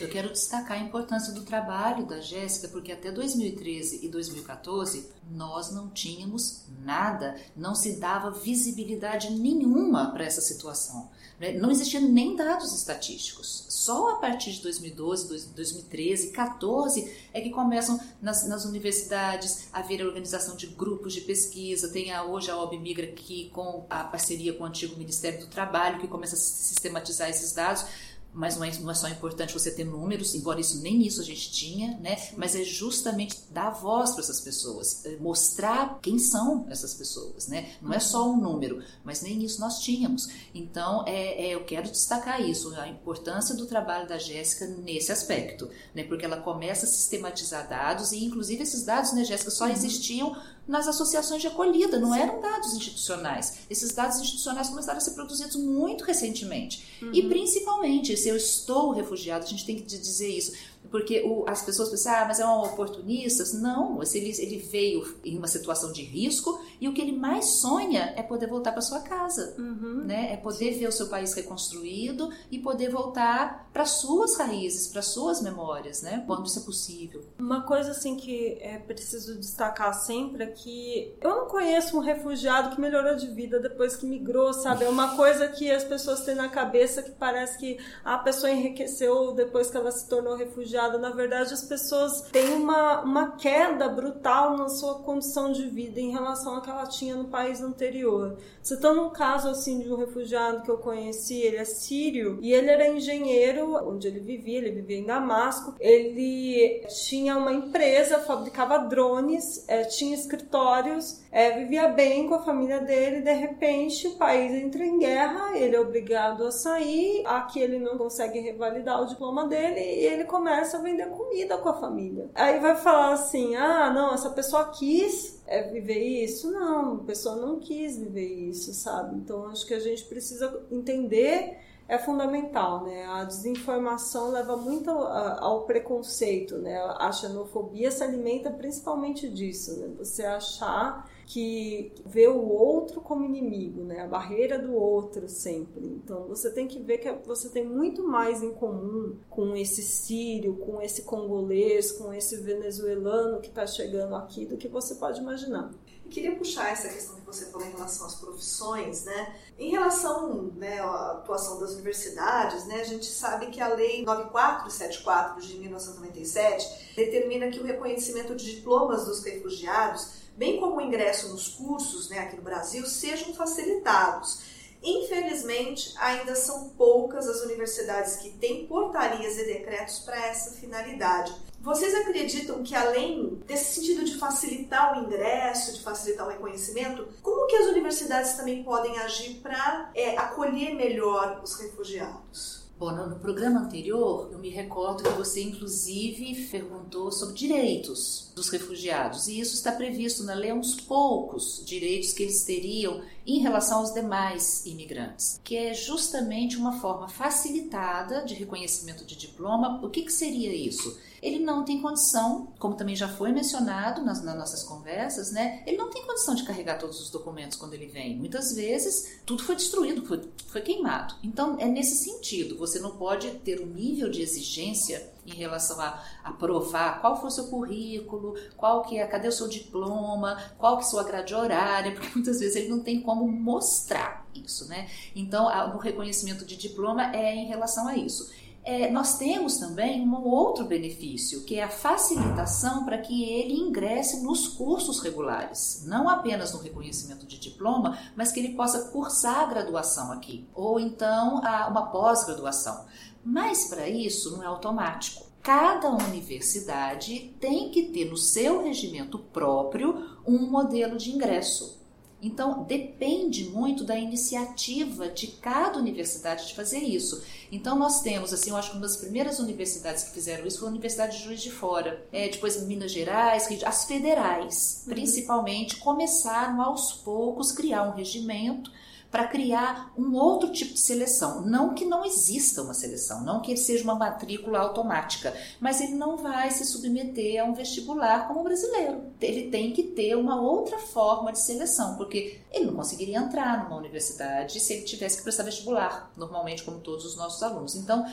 Eu 0.00 0.08
quero 0.08 0.30
destacar 0.32 0.78
a 0.78 0.80
importância 0.80 1.30
do 1.34 1.42
trabalho 1.42 2.06
da 2.06 2.20
Jéssica, 2.20 2.68
porque 2.68 2.90
até 2.90 3.12
2013 3.12 4.00
e 4.02 4.08
2014 4.08 5.10
nós 5.30 5.70
não 5.70 5.90
tínhamos 5.90 6.62
nada, 6.82 7.36
não 7.54 7.74
se 7.74 8.00
dava 8.00 8.30
visibilidade 8.30 9.30
nenhuma 9.30 10.10
para 10.10 10.24
essa 10.24 10.40
situação. 10.40 11.10
Né? 11.38 11.52
Não 11.52 11.70
existiam 11.70 12.02
nem 12.02 12.34
dados 12.34 12.74
estatísticos. 12.74 13.66
Só 13.68 14.12
a 14.12 14.16
partir 14.16 14.52
de 14.52 14.62
2012, 14.62 15.28
2013, 15.54 16.22
2014 16.30 17.16
é 17.32 17.40
que 17.42 17.50
começam 17.50 18.00
nas, 18.22 18.48
nas 18.48 18.64
universidades 18.64 19.68
a 19.70 19.80
haver 19.80 20.00
a 20.00 20.06
organização 20.06 20.56
de 20.56 20.66
grupos 20.66 21.12
de 21.12 21.20
pesquisa. 21.20 21.90
Tem 21.90 22.10
a, 22.10 22.24
hoje 22.24 22.50
a 22.50 22.56
OB 22.56 22.78
Migra 22.78 23.06
que 23.06 23.50
com 23.50 23.84
a 23.90 24.04
parceria 24.04 24.54
com 24.54 24.64
o 24.64 24.66
antigo 24.66 24.96
Ministério 24.96 25.40
do 25.40 25.46
Trabalho 25.46 26.00
que 26.00 26.08
começa 26.08 26.34
a 26.34 26.38
sistematizar 26.38 27.28
esses 27.28 27.52
dados 27.52 27.84
mas 28.32 28.56
não 28.56 28.64
é, 28.64 28.70
não 28.78 28.90
é 28.90 28.94
só 28.94 29.08
importante 29.08 29.52
você 29.52 29.70
ter 29.70 29.84
números, 29.84 30.34
embora 30.34 30.60
isso 30.60 30.80
nem 30.82 31.04
isso 31.06 31.20
a 31.20 31.24
gente 31.24 31.50
tinha, 31.50 31.98
né? 31.98 32.16
Mas 32.36 32.54
é 32.54 32.62
justamente 32.62 33.36
dar 33.50 33.70
voz 33.70 34.12
para 34.12 34.20
essas 34.20 34.40
pessoas, 34.40 35.04
é 35.04 35.16
mostrar 35.16 35.98
quem 36.00 36.18
são 36.18 36.66
essas 36.70 36.94
pessoas, 36.94 37.48
né? 37.48 37.72
Não 37.82 37.92
é 37.92 37.98
só 37.98 38.30
um 38.30 38.40
número, 38.40 38.82
mas 39.04 39.22
nem 39.22 39.42
isso 39.42 39.60
nós 39.60 39.80
tínhamos. 39.80 40.28
Então, 40.54 41.04
é, 41.06 41.46
é 41.46 41.54
eu 41.54 41.64
quero 41.64 41.90
destacar 41.90 42.40
isso, 42.40 42.74
a 42.76 42.88
importância 42.88 43.54
do 43.54 43.66
trabalho 43.66 44.08
da 44.08 44.18
Jéssica 44.18 44.66
nesse 44.66 45.10
aspecto, 45.10 45.68
né? 45.94 46.04
Porque 46.04 46.24
ela 46.24 46.40
começa 46.40 46.86
a 46.86 46.88
sistematizar 46.88 47.68
dados 47.68 48.12
e, 48.12 48.24
inclusive, 48.24 48.62
esses 48.62 48.84
dados, 48.84 49.12
né, 49.12 49.24
Jéssica, 49.24 49.50
só 49.50 49.64
uhum. 49.64 49.72
existiam 49.72 50.36
nas 50.66 50.86
associações 50.86 51.40
de 51.40 51.48
acolhida, 51.48 51.98
não 51.98 52.12
Sim. 52.12 52.20
eram 52.20 52.40
dados 52.40 52.74
institucionais. 52.74 53.60
Esses 53.68 53.92
dados 53.92 54.18
institucionais 54.18 54.68
começaram 54.68 54.98
a 54.98 55.00
ser 55.00 55.12
produzidos 55.12 55.56
muito 55.56 56.04
recentemente. 56.04 56.98
Uhum. 57.02 57.10
E 57.12 57.28
principalmente, 57.28 58.16
se 58.16 58.28
eu 58.28 58.36
estou 58.36 58.92
refugiado, 58.92 59.44
a 59.44 59.48
gente 59.48 59.66
tem 59.66 59.76
que 59.76 59.82
dizer 59.82 60.28
isso. 60.28 60.52
Porque 60.90 61.22
o, 61.22 61.44
as 61.46 61.62
pessoas 61.62 61.88
pensam, 61.90 62.12
ah, 62.12 62.24
mas 62.26 62.40
é 62.40 62.46
um 62.46 62.62
oportunista. 62.62 63.44
Não, 63.58 64.00
ele, 64.02 64.34
ele 64.38 64.58
veio 64.58 65.18
em 65.24 65.36
uma 65.36 65.46
situação 65.46 65.92
de 65.92 66.02
risco 66.02 66.60
e 66.80 66.88
o 66.88 66.94
que 66.94 67.00
ele 67.00 67.12
mais 67.12 67.60
sonha 67.60 68.14
é 68.16 68.22
poder 68.22 68.48
voltar 68.48 68.72
para 68.72 68.80
sua 68.80 69.00
casa, 69.00 69.54
uhum. 69.58 70.04
né? 70.04 70.32
É 70.32 70.36
poder 70.36 70.72
ver 70.78 70.88
o 70.88 70.92
seu 70.92 71.08
país 71.08 71.32
reconstruído 71.34 72.30
e 72.50 72.58
poder 72.58 72.90
voltar 72.90 73.68
para 73.72 73.84
suas 73.84 74.36
raízes, 74.36 74.88
para 74.88 75.02
suas 75.02 75.42
memórias, 75.42 76.02
né? 76.02 76.24
Quando 76.26 76.46
isso 76.46 76.58
é 76.58 76.62
possível. 76.62 77.22
Uma 77.38 77.62
coisa 77.62 77.90
assim 77.90 78.16
que 78.16 78.58
é 78.60 78.78
preciso 78.78 79.38
destacar 79.38 79.94
sempre 79.94 80.44
é 80.44 80.46
que 80.50 81.14
eu 81.20 81.30
não 81.30 81.46
conheço 81.46 81.96
um 81.96 82.00
refugiado 82.00 82.74
que 82.74 82.80
melhorou 82.80 83.14
de 83.14 83.26
vida 83.28 83.58
depois 83.58 83.96
que 83.96 84.06
migrou, 84.06 84.52
sabe? 84.52 84.84
É 84.84 84.88
uma 84.88 85.16
coisa 85.16 85.48
que 85.48 85.70
as 85.70 85.84
pessoas 85.84 86.24
têm 86.24 86.34
na 86.34 86.48
cabeça 86.48 87.02
que 87.02 87.10
parece 87.10 87.58
que 87.58 87.78
a 88.04 88.18
pessoa 88.18 88.50
enriqueceu 88.50 89.32
depois 89.32 89.70
que 89.70 89.76
ela 89.76 89.90
se 89.90 90.08
tornou 90.08 90.36
refugiada 90.36 90.98
na 90.98 91.10
verdade, 91.10 91.54
as 91.54 91.64
pessoas 91.64 92.22
têm 92.30 92.54
uma, 92.54 93.00
uma 93.00 93.36
queda 93.36 93.88
brutal 93.88 94.56
na 94.56 94.68
sua 94.68 95.00
condição 95.00 95.52
de 95.52 95.66
vida 95.66 96.00
em 96.00 96.10
relação 96.10 96.56
à 96.56 96.60
que 96.60 96.70
ela 96.70 96.86
tinha 96.86 97.16
no 97.16 97.28
país 97.28 97.60
anterior. 97.60 98.36
Citando 98.62 99.02
um 99.02 99.10
caso 99.10 99.48
assim 99.48 99.80
de 99.80 99.92
um 99.92 99.96
refugiado 99.96 100.62
que 100.62 100.70
eu 100.70 100.78
conheci, 100.78 101.40
ele 101.40 101.56
é 101.56 101.64
sírio 101.64 102.38
e 102.42 102.52
ele 102.52 102.70
era 102.70 102.88
engenheiro 102.88 103.74
onde 103.88 104.06
ele 104.06 104.20
vivia, 104.20 104.58
ele 104.58 104.70
vivia 104.70 104.98
em 104.98 105.06
Damasco. 105.06 105.74
Ele 105.80 106.86
tinha 107.04 107.36
uma 107.36 107.52
empresa, 107.52 108.18
fabricava 108.18 108.78
drones, 108.78 109.64
é, 109.68 109.84
tinha 109.84 110.14
escritórios, 110.40 111.22
é, 111.30 111.58
vivia 111.58 111.88
bem 111.88 112.26
com 112.28 112.34
a 112.34 112.42
família 112.42 112.80
dele. 112.80 113.20
De 113.20 113.32
repente, 113.32 114.08
o 114.08 114.16
país 114.16 114.52
entra 114.52 114.84
em 114.84 114.98
guerra, 114.98 115.56
ele 115.56 115.76
é 115.76 115.80
obrigado 115.80 116.44
a 116.44 116.50
sair. 116.50 117.22
Aqui 117.26 117.60
ele 117.60 117.78
não 117.78 117.96
consegue 117.96 118.40
revalidar 118.40 119.02
o 119.02 119.06
diploma 119.06 119.46
dele 119.46 119.80
e 119.80 120.06
ele 120.06 120.24
começa 120.24 120.78
a 120.78 120.82
vender 120.82 121.08
comida 121.10 121.58
com 121.58 121.68
a 121.68 121.74
família. 121.74 122.28
Aí 122.34 122.58
vai 122.58 122.76
falar 122.76 123.12
assim: 123.12 123.54
ah, 123.54 123.90
não, 123.92 124.14
essa 124.14 124.30
pessoa 124.30 124.70
quis 124.70 125.40
é, 125.46 125.62
viver 125.70 126.02
isso? 126.02 126.50
Não, 126.50 126.94
a 126.94 127.04
pessoa 127.04 127.36
não 127.36 127.58
quis 127.58 127.98
viver 127.98 128.48
isso, 128.50 128.72
sabe? 128.72 129.16
Então 129.16 129.46
acho 129.46 129.66
que 129.66 129.74
a 129.74 129.80
gente 129.80 130.04
precisa 130.04 130.64
entender 130.70 131.69
é 131.90 131.98
fundamental, 131.98 132.84
né? 132.84 133.04
A 133.04 133.24
desinformação 133.24 134.30
leva 134.30 134.56
muito 134.56 134.88
ao 134.90 135.64
preconceito, 135.64 136.56
né? 136.56 136.78
A 136.96 137.10
xenofobia 137.10 137.90
se 137.90 138.04
alimenta 138.04 138.48
principalmente 138.48 139.28
disso, 139.28 139.76
né? 139.76 139.92
Você 139.98 140.22
achar 140.22 141.10
que 141.26 141.92
vê 142.06 142.28
o 142.28 142.48
outro 142.48 143.00
como 143.00 143.24
inimigo, 143.24 143.82
né? 143.82 144.02
A 144.02 144.06
barreira 144.06 144.56
do 144.56 144.72
outro 144.72 145.28
sempre. 145.28 145.84
Então 145.84 146.28
você 146.28 146.52
tem 146.52 146.68
que 146.68 146.78
ver 146.78 146.98
que 146.98 147.10
você 147.26 147.48
tem 147.48 147.66
muito 147.66 148.06
mais 148.06 148.40
em 148.40 148.54
comum 148.54 149.16
com 149.28 149.56
esse 149.56 149.82
sírio, 149.82 150.58
com 150.58 150.80
esse 150.80 151.02
congolês, 151.02 151.90
com 151.90 152.12
esse 152.12 152.36
venezuelano 152.36 153.40
que 153.40 153.48
está 153.48 153.66
chegando 153.66 154.14
aqui 154.14 154.46
do 154.46 154.56
que 154.56 154.68
você 154.68 154.94
pode 154.94 155.20
imaginar. 155.20 155.72
Queria 156.10 156.34
puxar 156.34 156.72
essa 156.72 156.88
questão 156.88 157.14
que 157.14 157.24
você 157.24 157.46
falou 157.46 157.66
em 157.66 157.70
relação 157.70 158.04
às 158.04 158.16
profissões, 158.16 159.04
né? 159.04 159.36
Em 159.56 159.70
relação 159.70 160.50
né, 160.56 160.80
à 160.80 161.12
atuação 161.12 161.60
das 161.60 161.70
universidades, 161.70 162.66
né, 162.66 162.80
a 162.80 162.84
gente 162.84 163.06
sabe 163.06 163.46
que 163.46 163.60
a 163.60 163.68
Lei 163.68 164.04
9474 164.04 165.40
de 165.40 165.56
1997 165.58 166.94
determina 166.96 167.48
que 167.48 167.60
o 167.60 167.64
reconhecimento 167.64 168.34
de 168.34 168.56
diplomas 168.56 169.04
dos 169.04 169.22
refugiados, 169.22 170.14
bem 170.36 170.58
como 170.58 170.76
o 170.76 170.80
ingresso 170.80 171.28
nos 171.28 171.48
cursos 171.48 172.08
né, 172.08 172.18
aqui 172.18 172.36
no 172.36 172.42
Brasil, 172.42 172.84
sejam 172.86 173.32
facilitados. 173.32 174.49
Infelizmente, 174.82 175.94
ainda 175.98 176.34
são 176.34 176.70
poucas 176.70 177.28
as 177.28 177.42
universidades 177.42 178.16
que 178.16 178.30
têm 178.30 178.66
portarias 178.66 179.36
e 179.36 179.44
decretos 179.44 179.98
para 180.00 180.26
essa 180.26 180.52
finalidade. 180.52 181.34
Vocês 181.60 181.94
acreditam 181.94 182.62
que 182.62 182.74
além 182.74 183.34
desse 183.46 183.74
sentido 183.74 184.04
de 184.04 184.18
facilitar 184.18 184.96
o 184.96 185.04
ingresso, 185.04 185.74
de 185.74 185.82
facilitar 185.82 186.26
o 186.26 186.30
reconhecimento, 186.30 187.06
como 187.22 187.46
que 187.46 187.56
as 187.56 187.66
universidades 187.66 188.32
também 188.32 188.64
podem 188.64 188.98
agir 188.98 189.40
para 189.42 189.90
é, 189.94 190.16
acolher 190.16 190.74
melhor 190.74 191.40
os 191.44 191.54
refugiados? 191.56 192.59
Bom, 192.80 192.92
no, 192.92 193.16
programa 193.16 193.60
anterior, 193.60 194.30
eu 194.32 194.38
me 194.38 194.48
recordo 194.48 195.02
que 195.02 195.10
você, 195.10 195.42
inclusive, 195.42 196.46
perguntou 196.46 197.12
sobre 197.12 197.34
direitos 197.34 198.32
dos 198.34 198.48
refugiados, 198.48 199.28
e 199.28 199.38
isso 199.38 199.54
está 199.54 199.70
previsto 199.70 200.24
na 200.24 200.32
lei 200.32 200.50
uns 200.50 200.80
poucos 200.80 201.62
direitos 201.66 202.14
que 202.14 202.22
eles 202.22 202.42
teriam 202.42 203.02
em 203.26 203.40
relação 203.40 203.80
aos 203.80 203.92
demais 203.92 204.64
imigrantes, 204.64 205.38
que 205.44 205.58
é 205.58 205.74
justamente 205.74 206.56
uma 206.56 206.80
forma 206.80 207.06
facilitada 207.06 208.24
de 208.24 208.32
reconhecimento 208.32 209.04
de 209.04 209.14
diploma. 209.14 209.78
O 209.84 209.90
que, 209.90 210.00
que 210.00 210.12
seria 210.12 210.54
isso? 210.54 210.98
Ele 211.22 211.38
não 211.38 211.64
tem 211.64 211.80
condição, 211.80 212.52
como 212.58 212.74
também 212.74 212.96
já 212.96 213.08
foi 213.08 213.30
mencionado 213.32 214.02
nas, 214.02 214.22
nas, 214.22 214.36
nossas 214.36 214.62
conversas, 214.62 215.30
né? 215.30 215.62
Ele 215.66 215.76
não 215.76 215.90
tem 215.90 216.06
condição 216.06 216.34
de 216.34 216.44
carregar 216.44 216.78
todos 216.78 217.00
os 217.00 217.10
documentos 217.10 217.58
quando 217.58 217.74
ele 217.74 217.86
vem. 217.86 218.16
Muitas 218.16 218.54
vezes 218.54 219.20
tudo 219.26 219.42
foi 219.42 219.54
destruído, 219.54 220.04
foi, 220.06 220.22
foi 220.46 220.60
queimado. 220.62 221.14
Então 221.22 221.58
é 221.58 221.66
nesse 221.66 221.96
sentido, 221.96 222.56
você 222.56 222.78
não 222.78 222.96
pode 222.96 223.30
ter 223.40 223.60
um 223.60 223.66
nível 223.66 224.10
de 224.10 224.22
exigência 224.22 225.10
em 225.26 225.34
relação 225.34 225.78
a, 225.80 226.02
a 226.24 226.32
provar 226.32 227.00
qual 227.00 227.20
foi 227.20 227.28
o 227.28 227.32
seu 227.32 227.44
currículo, 227.48 228.34
qual 228.56 228.82
que 228.82 228.98
é, 228.98 229.06
cadê 229.06 229.28
o 229.28 229.32
seu 229.32 229.46
diploma, 229.46 230.42
qual 230.58 230.78
que 230.78 230.84
é 230.84 230.86
a 230.86 230.88
sua 230.88 231.04
grade 231.04 231.34
horária, 231.34 231.92
porque 231.92 232.08
muitas 232.14 232.40
vezes 232.40 232.56
ele 232.56 232.68
não 232.68 232.80
tem 232.80 233.00
como 233.02 233.28
mostrar 233.28 234.26
isso, 234.34 234.66
né? 234.68 234.88
Então, 235.14 235.46
o 235.74 235.78
reconhecimento 235.78 236.44
de 236.44 236.56
diploma 236.56 237.14
é 237.14 237.34
em 237.34 237.46
relação 237.46 237.86
a 237.86 237.96
isso 237.96 238.30
é, 238.62 238.90
nós 238.90 239.16
temos 239.16 239.56
também 239.56 240.02
um 240.02 240.14
outro 240.22 240.66
benefício, 240.66 241.44
que 241.44 241.56
é 241.56 241.64
a 241.64 241.70
facilitação 241.70 242.84
para 242.84 242.98
que 242.98 243.24
ele 243.24 243.54
ingresse 243.54 244.22
nos 244.22 244.48
cursos 244.48 245.00
regulares, 245.00 245.84
não 245.86 246.08
apenas 246.08 246.52
no 246.52 246.60
reconhecimento 246.60 247.26
de 247.26 247.38
diploma, 247.38 247.98
mas 248.14 248.30
que 248.30 248.40
ele 248.40 248.54
possa 248.54 248.90
cursar 248.90 249.40
a 249.40 249.46
graduação 249.46 250.12
aqui, 250.12 250.46
ou 250.54 250.78
então 250.78 251.40
a, 251.42 251.68
uma 251.68 251.86
pós-graduação. 251.86 252.84
Mas 253.24 253.66
para 253.66 253.88
isso 253.88 254.30
não 254.32 254.42
é 254.42 254.46
automático. 254.46 255.24
Cada 255.42 255.90
universidade 255.90 257.34
tem 257.40 257.70
que 257.70 257.84
ter 257.84 258.04
no 258.04 258.16
seu 258.16 258.62
regimento 258.62 259.18
próprio 259.18 260.18
um 260.26 260.50
modelo 260.50 260.98
de 260.98 261.10
ingresso. 261.10 261.79
Então, 262.22 262.64
depende 262.64 263.44
muito 263.44 263.84
da 263.84 263.96
iniciativa 263.96 265.08
de 265.08 265.28
cada 265.28 265.78
universidade 265.78 266.48
de 266.48 266.54
fazer 266.54 266.78
isso. 266.78 267.22
Então, 267.50 267.78
nós 267.78 268.02
temos, 268.02 268.32
assim, 268.32 268.50
eu 268.50 268.56
acho 268.56 268.70
que 268.70 268.76
uma 268.76 268.82
das 268.82 268.96
primeiras 268.96 269.38
universidades 269.38 270.04
que 270.04 270.10
fizeram 270.10 270.46
isso 270.46 270.58
foi 270.58 270.68
a 270.68 270.70
Universidade 270.70 271.16
de 271.16 271.24
Juiz 271.24 271.40
de 271.40 271.50
Fora. 271.50 272.04
É, 272.12 272.28
depois, 272.28 272.62
Minas 272.66 272.92
Gerais, 272.92 273.48
as 273.64 273.84
federais, 273.84 274.84
uhum. 274.86 274.92
principalmente, 274.92 275.76
começaram 275.76 276.60
aos 276.60 276.92
poucos 276.92 277.52
criar 277.52 277.84
um 277.84 277.92
regimento 277.92 278.70
para 279.10 279.26
criar 279.26 279.92
um 279.98 280.14
outro 280.14 280.52
tipo 280.52 280.74
de 280.74 280.80
seleção. 280.80 281.42
Não 281.42 281.74
que 281.74 281.84
não 281.84 282.04
exista 282.04 282.62
uma 282.62 282.74
seleção, 282.74 283.24
não 283.24 283.40
que 283.40 283.50
ele 283.50 283.58
seja 283.58 283.82
uma 283.82 283.96
matrícula 283.96 284.60
automática, 284.60 285.34
mas 285.58 285.80
ele 285.80 285.94
não 285.94 286.16
vai 286.16 286.50
se 286.50 286.64
submeter 286.64 287.42
a 287.42 287.44
um 287.44 287.52
vestibular 287.52 288.28
como 288.28 288.40
o 288.40 288.44
brasileiro. 288.44 289.02
Ele 289.20 289.50
tem 289.50 289.72
que 289.72 289.82
ter 289.82 290.14
uma 290.14 290.40
outra 290.40 290.78
forma 290.78 291.32
de 291.32 291.40
seleção, 291.40 291.96
porque 291.96 292.40
ele 292.52 292.66
não 292.66 292.74
conseguiria 292.74 293.18
entrar 293.18 293.64
numa 293.64 293.76
universidade 293.76 294.60
se 294.60 294.72
ele 294.72 294.82
tivesse 294.82 295.16
que 295.16 295.24
prestar 295.24 295.42
vestibular, 295.42 296.10
normalmente, 296.16 296.62
como 296.62 296.78
todos 296.78 297.04
os 297.04 297.16
nossos 297.16 297.42
alunos. 297.42 297.74
Então, 297.74 298.06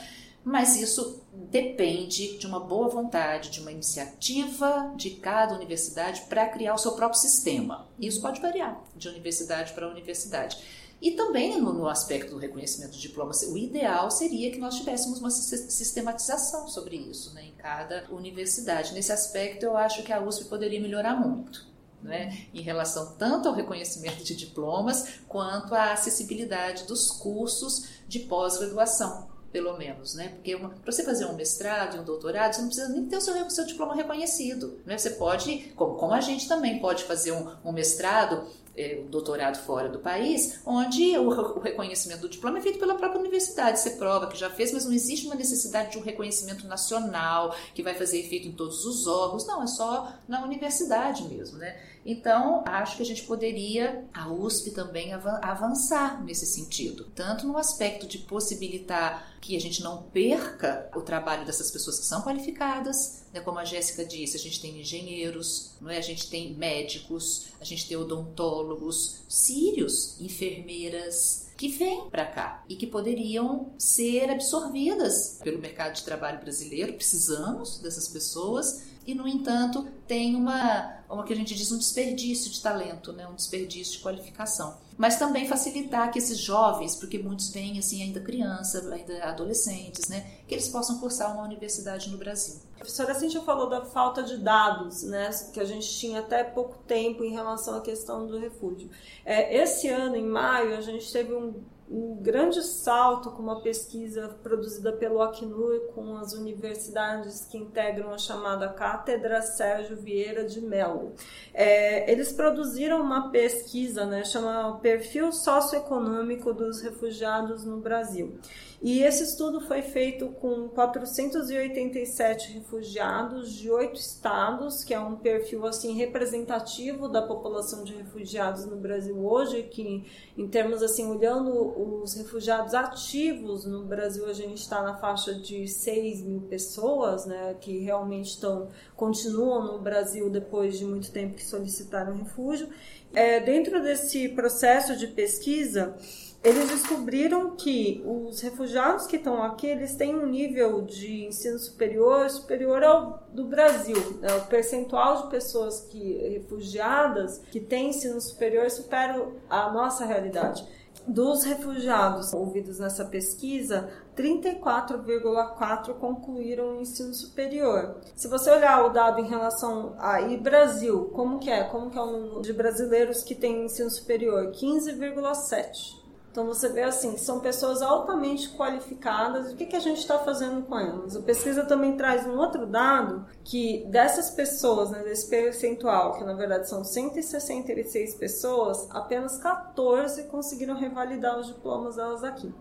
mas 0.43 0.77
isso 0.77 1.21
depende 1.33 2.37
de 2.37 2.47
uma 2.47 2.61
boa 2.61 2.87
vontade, 2.87 3.49
de 3.49 3.59
uma 3.59 3.69
iniciativa 3.69 4.93
de 4.95 5.09
cada 5.11 5.53
universidade 5.53 6.21
para 6.29 6.47
criar 6.47 6.73
o 6.73 6.77
seu 6.77 6.93
próprio 6.93 7.19
sistema. 7.19 7.85
Isso 7.99 8.21
pode 8.21 8.39
variar 8.39 8.81
de 8.95 9.09
universidade 9.09 9.73
para 9.73 9.89
universidade. 9.89 10.57
E 11.01 11.11
também 11.11 11.61
no, 11.61 11.73
no, 11.73 11.87
aspecto 11.87 12.31
do 12.31 12.37
reconhecimento 12.37 12.93
de 12.93 13.01
diplomas, 13.01 13.43
o 13.43 13.57
ideal 13.57 14.09
seria 14.09 14.51
que 14.51 14.57
nós 14.57 14.75
tivéssemos 14.75 15.19
uma 15.19 15.29
sistematização 15.29 16.67
sobre 16.67 16.95
isso 16.95 17.33
né, 17.35 17.45
em 17.45 17.51
cada 17.51 18.05
universidade. 18.09 18.93
Nesse 18.93 19.11
aspecto, 19.11 19.63
eu 19.63 19.77
acho 19.77 20.01
que 20.03 20.11
a 20.11 20.21
USP 20.21 20.45
poderia 20.45 20.81
melhorar 20.81 21.15
muito. 21.15 21.67
Né, 21.99 22.45
em 22.53 22.61
relação 22.61 23.15
tanto 23.17 23.49
ao 23.49 23.55
reconhecimento 23.55 24.23
de 24.23 24.35
diplomas 24.35 25.15
quanto 25.27 25.73
à 25.73 25.93
acessibilidade 25.93 26.83
dos 26.83 27.09
cursos 27.09 27.87
de 28.07 28.19
pós-graduação 28.19 29.27
pelo 29.51 29.75
menos, 29.77 30.13
né? 30.13 30.29
Porque 30.29 30.55
para 30.55 30.91
você 30.91 31.03
fazer 31.03 31.25
um 31.25 31.33
mestrado 31.33 31.97
e 31.97 31.99
um 31.99 32.03
doutorado, 32.03 32.53
você 32.53 32.61
não 32.61 32.67
precisa 32.67 32.89
nem 32.89 33.05
ter 33.05 33.17
o 33.17 33.21
seu, 33.21 33.49
seu 33.49 33.65
diploma 33.65 33.95
reconhecido, 33.95 34.79
né? 34.85 34.97
Você 34.97 35.11
pode, 35.11 35.71
como, 35.75 35.95
como 35.95 36.13
a 36.13 36.21
gente 36.21 36.47
também 36.47 36.79
pode 36.79 37.05
fazer 37.05 37.31
um, 37.31 37.51
um 37.65 37.71
mestrado 37.71 38.45
é, 38.77 39.01
doutorado 39.09 39.57
fora 39.57 39.89
do 39.89 39.99
país, 39.99 40.59
onde 40.65 41.17
o, 41.17 41.27
o, 41.27 41.59
reconhecimento 41.59 42.21
do 42.21 42.29
diploma 42.29 42.59
é 42.59 42.61
feito 42.61 42.77
pela 42.77 42.95
própria 42.95 43.19
universidade. 43.19 43.79
Você 43.79 43.91
prova 43.91 44.27
que 44.27 44.37
já 44.37 44.49
fez, 44.49 44.71
mas 44.71 44.85
não 44.85 44.93
existe 44.93 45.25
uma 45.25 45.35
necessidade 45.35 45.91
de 45.91 45.97
um 45.97 46.01
reconhecimento 46.01 46.67
nacional 46.67 47.55
que 47.73 47.81
vai 47.81 47.95
fazer 47.95 48.19
efeito 48.19 48.47
em 48.47 48.51
todos 48.51 48.85
os 48.85 49.07
órgãos. 49.07 49.47
Não, 49.47 49.63
é 49.63 49.67
só 49.67 50.13
na 50.27 50.43
universidade 50.43 51.23
mesmo, 51.23 51.57
né? 51.57 51.75
Então, 52.09 52.63
acho 52.65 52.95
que 52.95 53.03
a 53.03 53.05
gente 53.05 53.23
poderia, 53.23 54.05
a 54.13 54.31
USP 54.31 54.71
também, 54.71 55.11
avançar 55.11 56.23
nesse 56.23 56.45
sentido, 56.45 57.03
tanto 57.13 57.45
no 57.45 57.57
aspecto 57.57 58.07
de 58.07 58.19
possibilitar 58.19 59.37
que 59.41 59.57
a 59.57 59.59
gente 59.59 59.83
não 59.83 60.03
perca 60.03 60.89
o 60.95 61.01
trabalho 61.01 61.45
dessas 61.45 61.69
pessoas 61.69 61.99
que 61.99 62.05
são 62.05 62.21
qualificadas, 62.21 63.25
né? 63.33 63.41
como 63.41 63.59
a 63.59 63.65
Jéssica 63.65 64.05
disse, 64.05 64.37
a 64.37 64.39
gente 64.39 64.61
tem 64.61 64.79
engenheiros, 64.79 65.71
não 65.81 65.89
é? 65.89 65.97
a 65.97 66.01
gente 66.01 66.29
tem 66.29 66.53
médicos, 66.53 67.47
a 67.59 67.65
gente 67.65 67.85
tem 67.85 67.97
odontólogos, 67.97 69.23
sírios, 69.27 70.17
enfermeiras, 70.21 71.46
que 71.57 71.67
vêm 71.69 72.07
para 72.09 72.25
cá 72.25 72.63
e 72.69 72.75
que 72.75 72.85
poderiam 72.85 73.71
ser 73.79 74.29
absorvidas 74.29 75.39
pelo 75.43 75.59
mercado 75.59 75.95
de 75.95 76.03
trabalho 76.03 76.39
brasileiro. 76.39 76.93
Precisamos 76.93 77.79
dessas 77.79 78.07
pessoas 78.07 78.83
e, 79.07 79.15
no 79.15 79.27
entanto, 79.27 79.87
tem 80.07 80.35
uma, 80.35 81.01
uma 81.09 81.23
que 81.23 81.33
a 81.33 81.35
gente 81.35 81.55
diz 81.55 81.71
um 81.71 81.77
desperdício 81.79 82.51
de 82.51 82.61
talento, 82.61 83.11
né? 83.11 83.27
um 83.27 83.33
desperdício 83.33 83.93
de 83.93 83.99
qualificação. 83.99 84.77
Mas 84.97 85.17
também 85.17 85.47
facilitar 85.47 86.11
que 86.11 86.17
esses 86.17 86.39
jovens, 86.39 86.95
porque 86.95 87.19
muitos 87.19 87.49
vêm 87.49 87.77
assim 87.77 88.01
ainda 88.01 88.19
crianças, 88.19 88.91
ainda 88.91 89.23
adolescentes, 89.23 90.09
né? 90.09 90.25
que 90.47 90.55
eles 90.55 90.69
possam 90.69 90.99
cursar 90.99 91.33
uma 91.33 91.43
universidade 91.43 92.09
no 92.09 92.17
Brasil. 92.17 92.55
A 92.75 92.79
professora 92.79 93.13
Cintia 93.13 93.41
falou 93.41 93.69
da 93.69 93.83
falta 93.85 94.23
de 94.23 94.37
dados, 94.37 95.03
né, 95.03 95.29
que 95.51 95.59
a 95.59 95.65
gente 95.65 95.89
tinha 95.97 96.19
até 96.19 96.43
pouco 96.43 96.77
tempo 96.87 97.23
em 97.23 97.31
relação 97.31 97.75
à 97.75 97.81
questão 97.81 98.25
do 98.25 98.37
refúgio. 98.37 98.89
É, 99.25 99.55
esse 99.57 99.89
ano, 99.89 100.15
em 100.15 100.25
maio, 100.25 100.77
a 100.77 100.81
gente 100.81 101.11
teve 101.11 101.33
um 101.33 101.55
um 101.89 102.17
grande 102.21 102.61
salto 102.61 103.31
com 103.31 103.41
uma 103.41 103.61
pesquisa 103.61 104.27
produzida 104.43 104.91
pelo 104.91 105.21
Acnur 105.21 105.87
com 105.93 106.17
as 106.17 106.33
universidades 106.33 107.45
que 107.45 107.57
integram 107.57 108.13
a 108.13 108.17
chamada 108.17 108.67
Cátedra 108.69 109.41
Sérgio 109.41 109.95
Vieira 109.95 110.43
de 110.43 110.59
Mello. 110.59 111.13
É, 111.53 112.11
eles 112.11 112.33
produziram 112.33 113.01
uma 113.01 113.29
pesquisa, 113.29 114.05
né, 114.05 114.23
chama 114.25 114.79
Perfil 114.81 115.31
Socioeconômico 115.31 116.53
dos 116.53 116.81
Refugiados 116.81 117.63
no 117.63 117.77
Brasil. 117.77 118.37
E 118.81 119.01
esse 119.01 119.23
estudo 119.23 119.59
foi 119.61 119.81
feito 119.81 120.29
com 120.33 120.69
487 120.69 122.51
refugiados 122.51 123.51
de 123.53 123.71
oito 123.71 123.99
estados, 123.99 124.83
que 124.83 124.93
é 124.93 124.99
um 124.99 125.15
perfil 125.15 125.65
assim 125.65 125.93
representativo 125.95 127.09
da 127.09 127.23
população 127.23 127.83
de 127.83 127.95
refugiados 127.95 128.65
no 128.65 128.75
Brasil 128.75 129.17
hoje, 129.17 129.63
que 129.63 130.05
em 130.37 130.47
termos 130.47 130.83
assim 130.83 131.09
olhando 131.09 131.51
os 131.77 132.13
refugiados 132.15 132.73
ativos 132.73 133.65
no 133.65 133.83
Brasil 133.83 134.25
a 134.27 134.33
gente 134.33 134.61
está 134.61 134.81
na 134.81 134.95
faixa 134.97 135.33
de 135.33 135.67
6 135.67 136.21
mil 136.21 136.41
pessoas, 136.41 137.25
né, 137.25 137.55
que 137.59 137.79
realmente 137.79 138.31
estão 138.31 138.69
continuam 138.95 139.73
no 139.73 139.79
Brasil 139.79 140.29
depois 140.29 140.77
de 140.77 140.85
muito 140.85 141.11
tempo 141.11 141.35
que 141.35 141.45
solicitaram 141.45 142.15
refúgio. 142.15 142.69
É, 143.13 143.39
dentro 143.39 143.81
desse 143.81 144.29
processo 144.29 144.95
de 144.95 145.07
pesquisa 145.07 145.95
eles 146.43 146.69
descobriram 146.69 147.55
que 147.55 148.01
os 148.05 148.39
refugiados 148.41 149.07
que 149.07 149.17
estão 149.17 149.41
aqui, 149.43 149.67
eles 149.67 149.95
têm 149.95 150.15
um 150.15 150.27
nível 150.27 150.81
de 150.83 151.25
ensino 151.25 151.57
superior 151.57 152.29
superior 152.29 152.83
ao 152.83 153.27
do 153.33 153.45
Brasil. 153.45 153.97
Né? 154.21 154.33
O 154.35 154.45
percentual 154.45 155.23
de 155.23 155.29
pessoas 155.29 155.81
que 155.81 156.13
refugiadas 156.29 157.41
que 157.51 157.59
têm 157.59 157.89
ensino 157.89 158.21
superior 158.21 158.69
supera 158.69 159.27
a 159.49 159.71
nossa 159.71 160.05
realidade. 160.05 160.65
Dos 161.07 161.43
refugiados 161.43 162.33
ouvidos 162.33 162.79
nessa 162.79 163.05
pesquisa, 163.05 163.89
34,4 164.13 165.93
concluíram 165.93 166.75
o 166.75 166.81
ensino 166.81 167.13
superior. 167.13 168.01
Se 168.13 168.27
você 168.27 168.51
olhar 168.51 168.85
o 168.85 168.89
dado 168.89 169.21
em 169.21 169.27
relação 169.27 169.95
a 169.99 170.19
e 170.19 170.35
Brasil, 170.35 171.05
como 171.13 171.39
que 171.39 171.49
é? 171.49 171.63
Como 171.63 171.89
que 171.89 171.97
é 171.97 172.01
o 172.01 172.11
número 172.11 172.41
de 172.41 172.51
brasileiros 172.51 173.23
que 173.23 173.33
têm 173.33 173.63
ensino 173.63 173.89
superior? 173.89 174.51
15,7. 174.51 176.06
Então 176.37 176.45
você 176.45 176.69
vê 176.69 176.83
assim, 176.83 177.17
são 177.17 177.39
pessoas 177.39 177.81
altamente 177.81 178.49
qualificadas. 178.49 179.51
O 179.51 179.55
que, 179.55 179.65
que 179.65 179.75
a 179.75 179.79
gente 179.79 179.97
está 179.97 180.19
fazendo 180.19 180.61
com 180.67 180.77
elas? 180.77 181.15
A 181.15 181.21
pesquisa 181.23 181.65
também 181.65 181.97
traz 181.97 182.27
um 182.27 182.37
outro 182.37 182.67
dado 182.67 183.25
que 183.43 183.83
dessas 183.87 184.29
pessoas, 184.29 184.91
né, 184.91 185.01
desse 185.01 185.27
percentual, 185.27 186.13
que 186.13 186.23
na 186.23 186.35
verdade 186.35 186.69
são 186.69 186.83
166 186.83 188.13
pessoas, 188.13 188.87
apenas 188.91 189.39
14 189.39 190.25
conseguiram 190.25 190.75
revalidar 190.75 191.39
os 191.39 191.47
diplomas 191.47 191.95
delas 191.95 192.23
aqui. 192.23 192.53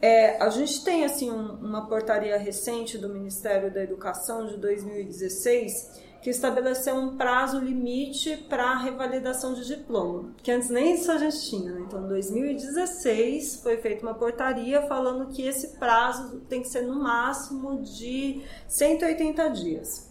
É, 0.00 0.40
a 0.40 0.48
gente 0.48 0.84
tem 0.84 1.04
assim 1.04 1.28
um, 1.28 1.54
uma 1.54 1.88
portaria 1.88 2.38
recente 2.38 2.96
do 2.96 3.08
Ministério 3.08 3.74
da 3.74 3.82
Educação 3.82 4.46
de 4.46 4.56
2016 4.58 6.06
que 6.20 6.30
estabeleceu 6.30 6.94
um 6.94 7.16
prazo 7.16 7.58
limite 7.58 8.36
para 8.48 8.70
a 8.70 8.76
revalidação 8.76 9.54
de 9.54 9.64
diploma, 9.66 10.30
que 10.42 10.50
antes 10.50 10.68
nem 10.68 10.94
isso 10.94 11.10
a 11.10 11.18
gente 11.18 11.40
tinha. 11.48 11.72
Né? 11.72 11.84
Então, 11.86 12.04
em 12.04 12.08
2016 12.08 13.60
foi 13.62 13.76
feita 13.76 14.02
uma 14.02 14.14
portaria 14.14 14.82
falando 14.82 15.32
que 15.32 15.42
esse 15.42 15.78
prazo 15.78 16.40
tem 16.48 16.62
que 16.62 16.68
ser 16.68 16.82
no 16.82 16.96
máximo 16.96 17.82
de 17.82 18.42
180 18.66 19.48
dias. 19.50 20.07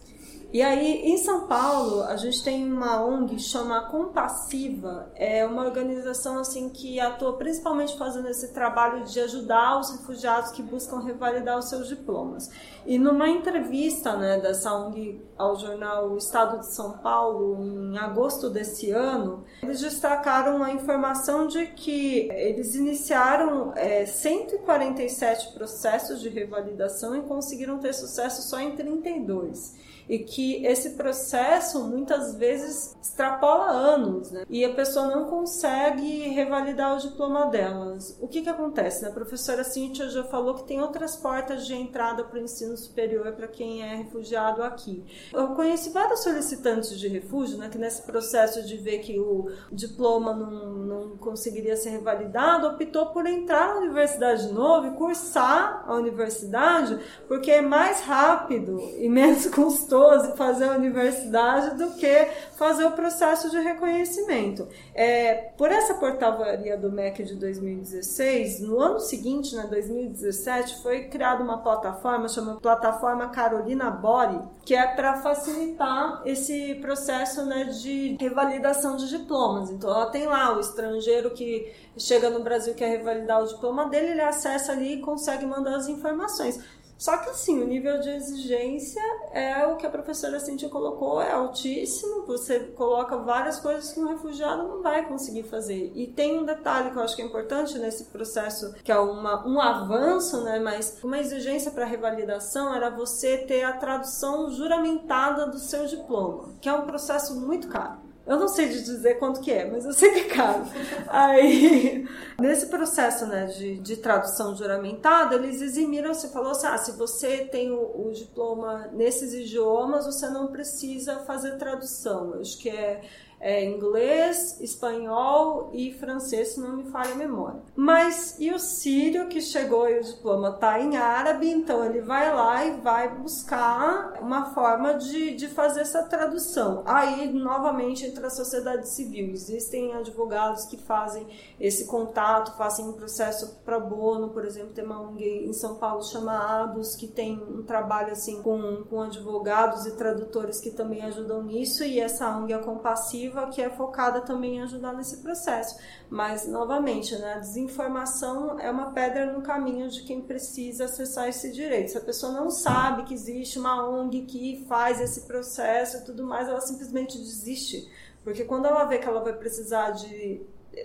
E 0.50 0.62
aí, 0.62 1.02
em 1.04 1.18
São 1.18 1.46
Paulo, 1.46 2.04
a 2.04 2.16
gente 2.16 2.42
tem 2.42 2.72
uma 2.72 3.04
ONG 3.04 3.38
chama 3.38 3.82
Compassiva, 3.82 5.12
é 5.14 5.44
uma 5.44 5.62
organização 5.62 6.38
assim 6.38 6.70
que 6.70 6.98
atua 6.98 7.36
principalmente 7.36 7.98
fazendo 7.98 8.28
esse 8.28 8.54
trabalho 8.54 9.04
de 9.04 9.20
ajudar 9.20 9.78
os 9.78 9.90
refugiados 9.90 10.50
que 10.52 10.62
buscam 10.62 11.00
revalidar 11.00 11.58
os 11.58 11.68
seus 11.68 11.86
diplomas. 11.86 12.48
E 12.86 12.98
numa 12.98 13.28
entrevista 13.28 14.16
né, 14.16 14.40
dessa 14.40 14.72
ONG 14.72 15.20
ao 15.36 15.54
jornal 15.54 16.16
Estado 16.16 16.60
de 16.60 16.74
São 16.74 16.96
Paulo, 16.96 17.62
em 17.62 17.98
agosto 17.98 18.48
desse 18.48 18.90
ano, 18.90 19.44
eles 19.62 19.80
destacaram 19.80 20.62
a 20.62 20.72
informação 20.72 21.46
de 21.46 21.66
que 21.66 22.26
eles 22.30 22.74
iniciaram 22.74 23.74
é, 23.76 24.06
147 24.06 25.52
processos 25.52 26.22
de 26.22 26.30
revalidação 26.30 27.14
e 27.14 27.20
conseguiram 27.20 27.78
ter 27.78 27.92
sucesso 27.92 28.40
só 28.48 28.58
em 28.58 28.74
32 28.74 29.86
e 30.08 30.18
que 30.18 30.64
esse 30.64 30.90
processo 30.90 31.84
muitas 31.84 32.34
vezes 32.34 32.96
extrapola 33.02 33.70
anos, 33.70 34.30
né? 34.30 34.44
E 34.48 34.64
a 34.64 34.72
pessoa 34.74 35.06
não 35.06 35.26
consegue 35.26 36.28
revalidar 36.28 36.96
o 36.96 36.98
diploma 36.98 37.46
delas. 37.46 38.16
O 38.20 38.26
que 38.26 38.40
que 38.40 38.48
acontece? 38.48 39.02
Né? 39.02 39.10
A 39.10 39.12
professora 39.12 39.62
Cíntia 39.62 40.08
já 40.08 40.24
falou 40.24 40.54
que 40.54 40.64
tem 40.64 40.80
outras 40.80 41.16
portas 41.16 41.66
de 41.66 41.74
entrada 41.74 42.24
para 42.24 42.38
o 42.38 42.42
ensino 42.42 42.76
superior 42.76 43.32
para 43.32 43.48
quem 43.48 43.82
é 43.82 43.96
refugiado 43.96 44.62
aqui. 44.62 45.04
Eu 45.32 45.48
conheci 45.48 45.90
vários 45.90 46.22
solicitantes 46.22 46.98
de 46.98 47.08
refúgio, 47.08 47.58
né, 47.58 47.68
que 47.68 47.78
nesse 47.78 48.02
processo 48.02 48.62
de 48.62 48.76
ver 48.76 48.98
que 48.98 49.18
o 49.18 49.50
diploma 49.70 50.32
não, 50.32 50.72
não 50.74 51.16
conseguiria 51.16 51.76
ser 51.76 51.90
revalidado, 51.90 52.66
optou 52.68 53.06
por 53.06 53.26
entrar 53.26 53.74
na 53.74 53.80
universidade 53.80 54.46
de 54.46 54.52
novo 54.52 54.86
e 54.86 54.90
cursar 54.92 55.84
a 55.86 55.94
universidade, 55.94 56.98
porque 57.26 57.50
é 57.50 57.60
mais 57.60 58.00
rápido 58.00 58.80
e 58.98 59.08
menos 59.08 59.46
custoso 59.46 59.97
custoso 59.98 60.36
fazer 60.36 60.68
a 60.68 60.72
universidade 60.72 61.76
do 61.76 61.90
que 61.96 62.28
fazer 62.56 62.84
o 62.86 62.92
processo 62.92 63.50
de 63.50 63.58
reconhecimento. 63.58 64.68
É, 64.94 65.50
por 65.56 65.70
essa 65.70 65.94
portaria 65.94 66.76
do 66.76 66.90
MEC 66.90 67.24
de 67.24 67.34
2016, 67.34 68.60
no 68.60 68.80
ano 68.80 69.00
seguinte, 69.00 69.54
né, 69.56 69.66
2017, 69.68 70.82
foi 70.82 71.04
criada 71.04 71.42
uma 71.42 71.58
plataforma 71.58 72.28
chamada 72.28 72.60
Plataforma 72.60 73.28
Carolina 73.28 73.90
Bori, 73.90 74.40
que 74.64 74.74
é 74.74 74.86
para 74.86 75.16
facilitar 75.16 76.22
esse 76.24 76.76
processo 76.76 77.44
né, 77.44 77.64
de 77.64 78.16
revalidação 78.20 78.96
de 78.96 79.08
diplomas. 79.08 79.70
Então, 79.70 79.90
ela 79.90 80.06
tem 80.06 80.26
lá 80.26 80.56
o 80.56 80.60
estrangeiro 80.60 81.30
que 81.30 81.72
chega 81.96 82.30
no 82.30 82.42
Brasil 82.42 82.74
quer 82.74 82.90
revalidar 82.90 83.42
o 83.42 83.46
diploma 83.46 83.86
dele, 83.88 84.12
ele 84.12 84.20
acessa 84.20 84.72
ali 84.72 84.94
e 84.94 85.00
consegue 85.00 85.44
mandar 85.44 85.76
as 85.76 85.88
informações. 85.88 86.60
Só 86.98 87.16
que 87.18 87.30
assim, 87.30 87.62
o 87.62 87.66
nível 87.66 88.00
de 88.00 88.10
exigência 88.10 89.00
é 89.32 89.64
o 89.66 89.76
que 89.76 89.86
a 89.86 89.90
professora 89.90 90.40
Cintia 90.40 90.68
colocou, 90.68 91.22
é 91.22 91.30
altíssimo. 91.30 92.26
Você 92.26 92.58
coloca 92.76 93.16
várias 93.18 93.60
coisas 93.60 93.92
que 93.92 94.00
um 94.00 94.08
refugiado 94.08 94.64
não 94.66 94.82
vai 94.82 95.06
conseguir 95.06 95.44
fazer. 95.44 95.92
E 95.94 96.08
tem 96.08 96.40
um 96.40 96.44
detalhe 96.44 96.90
que 96.90 96.96
eu 96.96 97.02
acho 97.02 97.14
que 97.14 97.22
é 97.22 97.24
importante 97.24 97.78
nesse 97.78 98.06
processo, 98.06 98.74
que 98.82 98.90
é 98.90 98.98
uma, 98.98 99.46
um 99.46 99.60
avanço, 99.60 100.42
né? 100.42 100.58
Mas 100.58 100.98
uma 101.02 101.20
exigência 101.20 101.70
para 101.70 101.84
revalidação 101.84 102.74
era 102.74 102.90
você 102.90 103.38
ter 103.38 103.62
a 103.62 103.74
tradução 103.74 104.50
juramentada 104.50 105.46
do 105.46 105.58
seu 105.58 105.86
diploma, 105.86 106.48
que 106.60 106.68
é 106.68 106.72
um 106.72 106.84
processo 106.84 107.38
muito 107.40 107.68
caro. 107.68 108.07
Eu 108.28 108.38
não 108.38 108.46
sei 108.46 108.68
de 108.68 108.82
dizer 108.82 109.14
quanto 109.18 109.40
que 109.40 109.50
é, 109.50 109.64
mas 109.64 109.86
eu 109.86 109.92
sei 109.92 110.10
que 110.12 110.20
é 110.20 110.34
caro. 110.34 110.64
Aí, 111.08 112.06
nesse 112.38 112.66
processo 112.66 113.26
né, 113.26 113.46
de, 113.46 113.78
de 113.78 113.96
tradução 113.96 114.54
juramentada, 114.54 115.34
eles 115.36 115.62
eximiram, 115.62 116.12
você 116.12 116.28
falou 116.28 116.50
assim, 116.50 116.66
ah, 116.66 116.76
se 116.76 116.92
você 116.92 117.38
tem 117.46 117.70
o, 117.72 118.08
o 118.08 118.12
diploma 118.12 118.88
nesses 118.92 119.32
idiomas, 119.32 120.04
você 120.04 120.28
não 120.28 120.48
precisa 120.48 121.20
fazer 121.20 121.56
tradução. 121.56 122.34
Eu 122.34 122.40
acho 122.42 122.58
que 122.58 122.68
é 122.68 123.00
é, 123.40 123.64
inglês, 123.64 124.60
espanhol 124.60 125.70
e 125.72 125.92
francês, 125.92 126.54
se 126.54 126.60
não 126.60 126.76
me 126.76 126.84
falha 126.90 127.12
a 127.12 127.16
memória. 127.16 127.60
Mas 127.76 128.36
e 128.38 128.52
o 128.52 128.58
sírio 128.58 129.28
que 129.28 129.40
chegou 129.40 129.88
e 129.88 129.98
o 129.98 130.02
diploma 130.02 130.50
está 130.50 130.80
em 130.80 130.96
árabe, 130.96 131.48
então 131.48 131.84
ele 131.84 132.00
vai 132.00 132.34
lá 132.34 132.64
e 132.64 132.80
vai 132.80 133.14
buscar 133.16 134.18
uma 134.20 134.46
forma 134.54 134.94
de, 134.94 135.34
de 135.34 135.48
fazer 135.48 135.80
essa 135.80 136.02
tradução. 136.02 136.82
Aí, 136.84 137.32
novamente, 137.32 138.04
entra 138.04 138.26
a 138.26 138.30
sociedade 138.30 138.88
civil. 138.88 139.30
Existem 139.30 139.94
advogados 139.94 140.64
que 140.64 140.76
fazem 140.76 141.26
esse 141.60 141.86
contato, 141.86 142.56
fazem 142.56 142.86
um 142.86 142.92
processo 142.92 143.60
pro 143.64 143.80
bono, 143.80 144.30
por 144.30 144.44
exemplo, 144.44 144.72
tem 144.72 144.84
uma 144.84 145.00
ONG 145.00 145.46
em 145.46 145.52
São 145.52 145.76
Paulo 145.76 146.02
chamados 146.02 146.96
que 146.96 147.06
tem 147.06 147.36
um 147.36 147.62
trabalho 147.62 148.12
assim 148.12 148.42
com, 148.42 148.84
com 148.88 149.02
advogados 149.02 149.86
e 149.86 149.92
tradutores 149.92 150.60
que 150.60 150.70
também 150.70 151.02
ajudam 151.02 151.42
nisso, 151.42 151.84
e 151.84 152.00
essa 152.00 152.28
ONG 152.36 152.52
é 152.52 152.58
compassiva 152.58 153.27
que 153.50 153.62
é 153.62 153.70
focada 153.70 154.20
também 154.20 154.56
em 154.56 154.62
ajudar 154.62 154.92
nesse 154.92 155.18
processo. 155.18 155.78
Mas, 156.10 156.46
novamente, 156.46 157.16
né, 157.16 157.34
a 157.34 157.38
desinformação 157.38 158.58
é 158.58 158.70
uma 158.70 158.92
pedra 158.92 159.32
no 159.32 159.42
caminho 159.42 159.88
de 159.88 160.02
quem 160.02 160.20
precisa 160.20 160.84
acessar 160.84 161.28
esse 161.28 161.52
direito. 161.52 161.90
Se 161.90 161.98
a 161.98 162.02
pessoa 162.02 162.32
não 162.32 162.50
sabe 162.50 163.04
que 163.04 163.14
existe 163.14 163.58
uma 163.58 163.88
ONG 163.88 164.22
que 164.22 164.64
faz 164.68 165.00
esse 165.00 165.22
processo 165.22 165.98
e 165.98 166.04
tudo 166.04 166.24
mais, 166.24 166.48
ela 166.48 166.60
simplesmente 166.60 167.18
desiste. 167.18 167.88
Porque 168.24 168.44
quando 168.44 168.66
ela 168.66 168.84
vê 168.84 168.98
que 168.98 169.08
ela 169.08 169.22
vai 169.22 169.32
precisar 169.32 169.90
de 169.90 170.42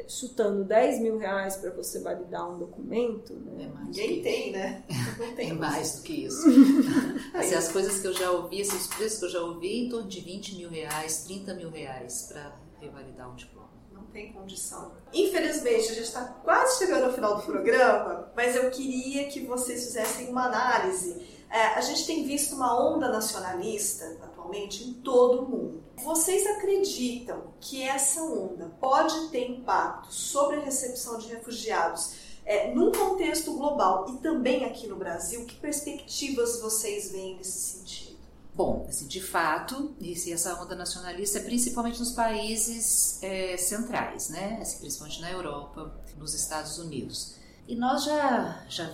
chutando 0.07 0.63
10 0.63 0.99
mil 1.01 1.17
reais 1.17 1.57
para 1.57 1.71
você 1.71 1.99
validar 1.99 2.49
um 2.49 2.57
documento, 2.57 3.33
né? 3.33 3.71
É 3.71 3.83
Ninguém 3.85 4.21
tem, 4.21 4.51
né? 4.51 4.83
Não 5.17 5.35
tem. 5.35 5.51
É 5.51 5.53
mais 5.53 5.97
do 5.97 6.03
que 6.03 6.25
isso. 6.25 6.43
assim, 7.33 7.55
as 7.55 7.71
coisas 7.71 7.99
que 7.99 8.07
eu 8.07 8.13
já 8.13 8.31
ouvi, 8.31 8.61
assim, 8.61 8.75
os 8.75 8.87
preços 8.87 9.19
que 9.19 9.25
eu 9.25 9.29
já 9.29 9.41
ouvi, 9.41 9.85
em 9.85 9.89
torno 9.89 10.07
de 10.07 10.19
20 10.19 10.55
mil 10.55 10.69
reais, 10.69 11.23
30 11.23 11.53
mil 11.55 11.69
reais 11.69 12.27
para 12.31 12.55
revalidar 12.79 13.31
um 13.31 13.35
diploma. 13.35 13.69
Não 13.91 14.03
tem 14.05 14.31
condição. 14.33 14.91
Infelizmente, 15.13 15.91
a 15.91 15.93
gente 15.93 16.03
está 16.03 16.23
quase 16.43 16.77
chegando 16.79 17.05
ao 17.05 17.13
final 17.13 17.37
do 17.37 17.43
programa, 17.43 18.31
mas 18.35 18.55
eu 18.55 18.69
queria 18.69 19.27
que 19.27 19.45
vocês 19.45 19.85
fizessem 19.85 20.29
uma 20.29 20.45
análise. 20.45 21.21
É, 21.53 21.75
a 21.75 21.81
gente 21.81 22.07
tem 22.07 22.25
visto 22.25 22.55
uma 22.55 22.83
onda 22.83 23.09
nacionalista 23.09 24.17
atualmente 24.23 24.83
em 24.85 24.93
todo 24.93 25.43
o 25.43 25.47
mundo. 25.47 25.83
Vocês 26.03 26.47
acreditam 26.47 27.43
que 27.61 27.83
essa 27.83 28.23
onda 28.23 28.75
pode 28.81 29.29
ter 29.29 29.51
impacto 29.51 30.11
sobre 30.11 30.55
a 30.55 30.61
recepção 30.61 31.19
de 31.19 31.27
refugiados 31.27 32.15
é, 32.43 32.73
num 32.73 32.91
contexto 32.91 33.53
global 33.53 34.07
e 34.09 34.17
também 34.17 34.65
aqui 34.65 34.87
no 34.87 34.95
Brasil? 34.95 35.45
Que 35.45 35.55
perspectivas 35.57 36.59
vocês 36.59 37.11
veem 37.11 37.37
nesse 37.37 37.77
sentido? 37.77 38.17
Bom, 38.55 38.87
assim, 38.89 39.05
de 39.05 39.21
fato, 39.21 39.95
essa 40.31 40.59
onda 40.59 40.73
nacionalista 40.75 41.37
é 41.37 41.43
principalmente 41.43 41.99
nos 41.99 42.13
países 42.13 43.21
é, 43.21 43.57
centrais, 43.57 44.29
né? 44.29 44.57
Assim, 44.59 44.79
principalmente 44.79 45.21
na 45.21 45.31
Europa, 45.31 46.01
nos 46.17 46.33
Estados 46.33 46.79
Unidos. 46.79 47.35
E 47.67 47.75
nós 47.75 48.05
já, 48.05 48.65
já 48.67 48.91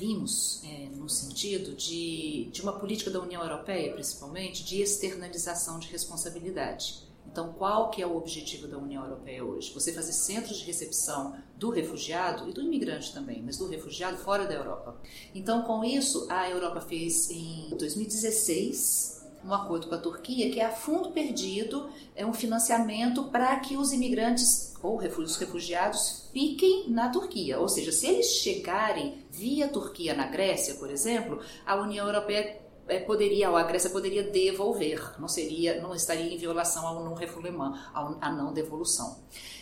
vimos 0.00 0.62
é, 0.64 0.88
no 0.96 1.10
sentido 1.10 1.76
de, 1.76 2.48
de 2.50 2.62
uma 2.62 2.72
política 2.72 3.10
da 3.10 3.20
União 3.20 3.42
Europeia, 3.42 3.92
principalmente, 3.92 4.64
de 4.64 4.80
externalização 4.80 5.78
de 5.78 5.88
responsabilidade. 5.88 7.06
Então, 7.30 7.52
qual 7.52 7.90
que 7.90 8.02
é 8.02 8.06
o 8.06 8.16
objetivo 8.16 8.66
da 8.66 8.78
União 8.78 9.04
Europeia 9.04 9.44
hoje? 9.44 9.72
Você 9.74 9.92
fazer 9.92 10.12
centros 10.12 10.58
de 10.58 10.64
recepção 10.64 11.36
do 11.56 11.68
refugiado 11.68 12.48
e 12.48 12.52
do 12.52 12.62
imigrante 12.62 13.12
também, 13.12 13.42
mas 13.42 13.58
do 13.58 13.68
refugiado 13.68 14.16
fora 14.16 14.46
da 14.46 14.54
Europa. 14.54 14.96
Então, 15.34 15.62
com 15.62 15.84
isso, 15.84 16.26
a 16.30 16.48
Europa 16.48 16.80
fez 16.80 17.30
em 17.30 17.68
2016 17.76 19.19
um 19.44 19.52
acordo 19.54 19.88
com 19.88 19.94
a 19.94 19.98
Turquia 19.98 20.50
que 20.50 20.60
é 20.60 20.66
a 20.66 20.70
fundo 20.70 21.10
perdido, 21.10 21.88
é 22.14 22.24
um 22.24 22.32
financiamento 22.32 23.24
para 23.24 23.58
que 23.60 23.76
os 23.76 23.92
imigrantes 23.92 24.74
ou 24.82 24.98
os 24.98 25.36
refugiados 25.36 26.28
fiquem 26.32 26.88
na 26.88 27.08
Turquia. 27.08 27.58
Ou 27.58 27.68
seja, 27.68 27.92
se 27.92 28.06
eles 28.06 28.26
chegarem 28.26 29.24
via 29.30 29.68
Turquia 29.68 30.14
na 30.14 30.26
Grécia, 30.26 30.74
por 30.74 30.90
exemplo, 30.90 31.40
a 31.66 31.76
União 31.76 32.06
Europeia 32.06 32.60
poderia, 32.98 33.50
ou 33.50 33.56
a 33.56 33.62
Grécia 33.62 33.90
poderia 33.90 34.24
devolver, 34.24 35.14
não 35.20 35.28
seria, 35.28 35.80
não 35.80 35.94
estaria 35.94 36.34
em 36.34 36.36
violação 36.36 36.86
ao 36.86 37.04
não 37.04 37.14
refoulement, 37.14 37.74
à 37.94 38.32
não 38.32 38.52
devolução. 38.52 39.18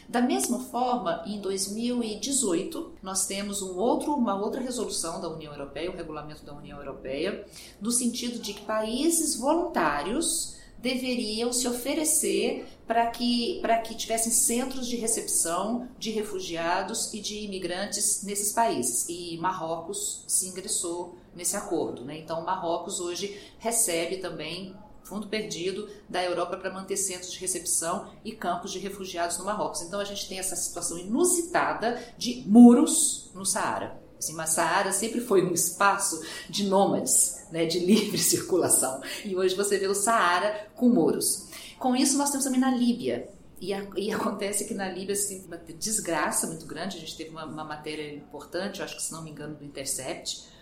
Da 0.09 0.23
mesma 0.23 0.61
forma, 0.61 1.23
em 1.27 1.39
2018, 1.39 2.95
nós 3.03 3.27
temos 3.27 3.61
um 3.61 3.77
outro, 3.77 4.15
uma 4.15 4.41
outra 4.41 4.59
resolução 4.59 5.21
da 5.21 5.29
União 5.29 5.53
Europeia, 5.53 5.91
o 5.91 5.95
regulamento 5.97 6.47
da 6.47 6.55
União 6.55 6.79
Europeia, 6.79 7.45
no 7.79 7.91
sentido 7.91 8.39
de 8.39 8.55
que 8.55 8.63
países 8.63 9.37
voluntários 9.37 10.57
deveriam 10.79 11.53
se 11.53 11.67
oferecer 11.67 12.67
para 12.87 13.07
que, 13.09 13.59
para 13.61 13.79
que 13.79 13.95
tivessem 13.95 14.33
centros 14.33 14.87
de 14.87 14.97
recepção 14.97 15.89
de 15.99 16.11
refugiados 16.11 17.13
e 17.13 17.21
de 17.21 17.41
imigrantes 17.41 18.23
nesses 18.23 18.53
países. 18.53 19.07
E 19.09 19.37
Marrocos 19.39 20.25
se 20.27 20.49
ingressou 20.49 21.17
nesse 21.39 21.57
acordo. 21.57 22.05
Né? 22.05 22.19
Então, 22.19 22.45
Marrocos 22.45 22.99
hoje 22.99 23.41
recebe 23.59 24.19
também 24.19 24.77
fundo 25.05 25.29
perdido 25.29 25.89
da 26.07 26.23
Europa 26.23 26.59
para 26.59 26.71
manter 26.71 26.97
centros 26.99 27.33
de 27.33 27.39
recepção 27.39 28.11
e 28.23 28.33
campos 28.33 28.73
de 28.73 28.79
refugiados 28.79 29.39
no 29.39 29.45
Marrocos. 29.45 29.81
Então, 29.81 30.01
a 30.01 30.05
gente 30.05 30.29
tem 30.29 30.39
essa 30.39 30.57
situação 30.57 30.99
inusitada 30.99 32.03
de 32.19 32.45
muros 32.47 33.31
no 33.33 33.47
Saara. 33.47 34.03
Assim, 34.19 34.35
mas 34.35 34.51
Saara 34.51 34.93
sempre 34.93 35.21
foi 35.21 35.43
um 35.43 35.55
espaço 35.55 36.21
de 36.51 36.65
nômades, 36.65 37.47
né, 37.53 37.65
de 37.65 37.79
livre 37.79 38.19
circulação. 38.19 39.01
E 39.25 39.35
hoje 39.37 39.55
você 39.55 39.79
vê 39.79 39.87
o 39.87 39.95
Saara 39.95 40.69
com 40.75 40.89
muros. 40.89 41.47
Com 41.79 41.95
isso, 41.95 42.19
nós 42.19 42.31
temos 42.31 42.45
também 42.45 42.61
na 42.61 42.73
Líbia, 42.73 43.31
e, 43.61 43.73
a, 43.73 43.87
e, 43.97 44.11
acontece 44.13 44.65
que 44.67 44.75
na 44.75 44.89
Líbia, 44.89 45.15
assim, 45.15 45.45
uma 45.47 45.57
desgraça 45.57 46.47
muito 46.47 46.67
grande. 46.67 46.97
A 46.97 47.01
gente 47.01 47.17
teve 47.17 47.31
uma, 47.31 47.45
uma 47.45 47.65
matéria 47.65 48.13
importante, 48.15 48.83
acho 48.83 48.97
que 48.97 49.03
se 49.03 49.13
não 49.13 49.23
me 49.23 49.31
engano, 49.31 49.55
do 49.55 49.65
Intercept, 49.65 50.58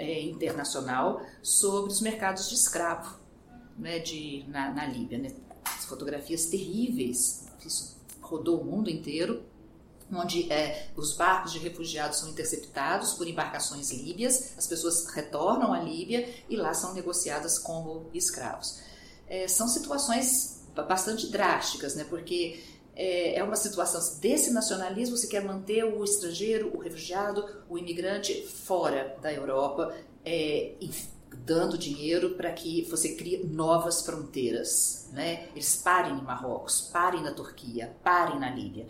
é, 0.00 0.22
internacional 0.22 1.20
sobre 1.42 1.92
os 1.92 2.00
mercados 2.00 2.48
de 2.48 2.54
escravo 2.54 3.20
né, 3.78 3.98
de, 3.98 4.44
na, 4.48 4.72
na 4.72 4.86
Líbia. 4.86 5.18
Né? 5.18 5.30
Fotografias 5.86 6.46
terríveis, 6.46 7.46
isso 7.64 8.00
rodou 8.22 8.60
o 8.60 8.64
mundo 8.64 8.88
inteiro, 8.88 9.42
onde 10.10 10.50
é, 10.50 10.88
os 10.96 11.14
barcos 11.14 11.52
de 11.52 11.58
refugiados 11.58 12.18
são 12.18 12.30
interceptados 12.30 13.12
por 13.12 13.28
embarcações 13.28 13.90
líbias, 13.90 14.54
as 14.56 14.66
pessoas 14.66 15.06
retornam 15.06 15.72
à 15.72 15.80
Líbia 15.80 16.28
e 16.48 16.56
lá 16.56 16.72
são 16.72 16.94
negociadas 16.94 17.58
como 17.58 18.08
escravos. 18.14 18.80
É, 19.28 19.46
são 19.46 19.68
situações 19.68 20.62
bastante 20.74 21.26
drásticas, 21.28 21.94
né? 21.94 22.04
porque 22.08 22.60
é, 23.00 23.36
é 23.36 23.42
uma 23.42 23.56
situação 23.56 24.20
desse 24.20 24.52
nacionalismo, 24.52 25.16
você 25.16 25.26
quer 25.26 25.42
manter 25.42 25.82
o 25.84 26.04
estrangeiro, 26.04 26.70
o 26.76 26.80
refugiado, 26.80 27.42
o 27.66 27.78
imigrante 27.78 28.42
fora 28.42 29.16
da 29.22 29.32
Europa, 29.32 29.96
é, 30.22 30.74
dando 31.34 31.78
dinheiro 31.78 32.34
para 32.34 32.52
que 32.52 32.82
você 32.90 33.14
crie 33.14 33.42
novas 33.42 34.04
fronteiras. 34.04 35.08
Né? 35.12 35.48
Eles 35.54 35.76
parem 35.76 36.18
em 36.18 36.22
Marrocos, 36.22 36.90
parem 36.92 37.22
na 37.22 37.32
Turquia, 37.32 37.96
parem 38.04 38.38
na 38.38 38.50
Líbia. 38.50 38.86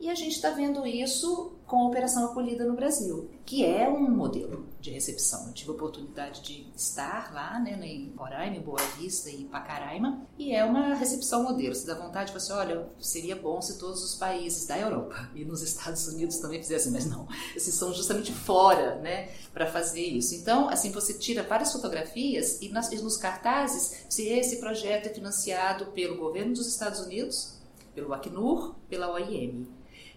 E 0.00 0.10
a 0.10 0.14
gente 0.14 0.32
está 0.32 0.50
vendo 0.50 0.86
isso 0.86 1.52
com 1.66 1.78
a 1.78 1.88
Operação 1.88 2.26
Acolhida 2.26 2.64
no 2.64 2.74
Brasil, 2.74 3.30
que 3.44 3.64
é 3.64 3.88
um 3.88 4.10
modelo 4.10 4.66
de 4.80 4.90
recepção. 4.90 5.46
Eu 5.46 5.54
tive 5.54 5.70
a 5.70 5.74
oportunidade 5.74 6.42
de 6.42 6.66
estar 6.76 7.32
lá, 7.32 7.58
né, 7.58 7.72
em 7.86 8.12
Roraima, 8.14 8.56
em 8.56 8.60
Boa 8.60 8.82
Vista 8.98 9.30
e 9.30 9.44
Pacaraima, 9.44 10.26
e 10.38 10.54
é 10.54 10.62
uma 10.62 10.94
recepção 10.94 11.42
modelo. 11.42 11.74
Você 11.74 11.86
dá 11.86 11.94
vontade 11.94 12.32
de 12.32 12.38
falar 12.38 12.62
assim, 12.62 12.72
olha, 12.72 12.88
seria 13.00 13.34
bom 13.34 13.62
se 13.62 13.78
todos 13.78 14.04
os 14.04 14.14
países 14.16 14.66
da 14.66 14.78
Europa 14.78 15.30
e 15.34 15.44
nos 15.44 15.62
Estados 15.62 16.06
Unidos 16.06 16.36
também 16.36 16.60
fizessem, 16.60 16.92
mas 16.92 17.06
não. 17.06 17.26
Esses 17.56 17.74
são 17.74 17.94
justamente 17.94 18.30
fora, 18.32 18.96
né, 18.96 19.30
para 19.54 19.66
fazer 19.66 20.04
isso. 20.04 20.34
Então, 20.34 20.68
assim, 20.68 20.90
você 20.90 21.14
tira 21.14 21.42
várias 21.42 21.72
fotografias 21.72 22.60
e, 22.60 22.68
nas, 22.68 22.92
e 22.92 22.96
nos 22.96 23.16
cartazes, 23.16 24.04
se 24.10 24.28
esse 24.28 24.56
projeto 24.56 25.06
é 25.06 25.14
financiado 25.14 25.86
pelo 25.86 26.18
governo 26.18 26.52
dos 26.52 26.66
Estados 26.66 27.00
Unidos, 27.00 27.54
pelo 27.94 28.12
Acnur, 28.12 28.74
pela 28.88 29.10
OIM. 29.12 29.66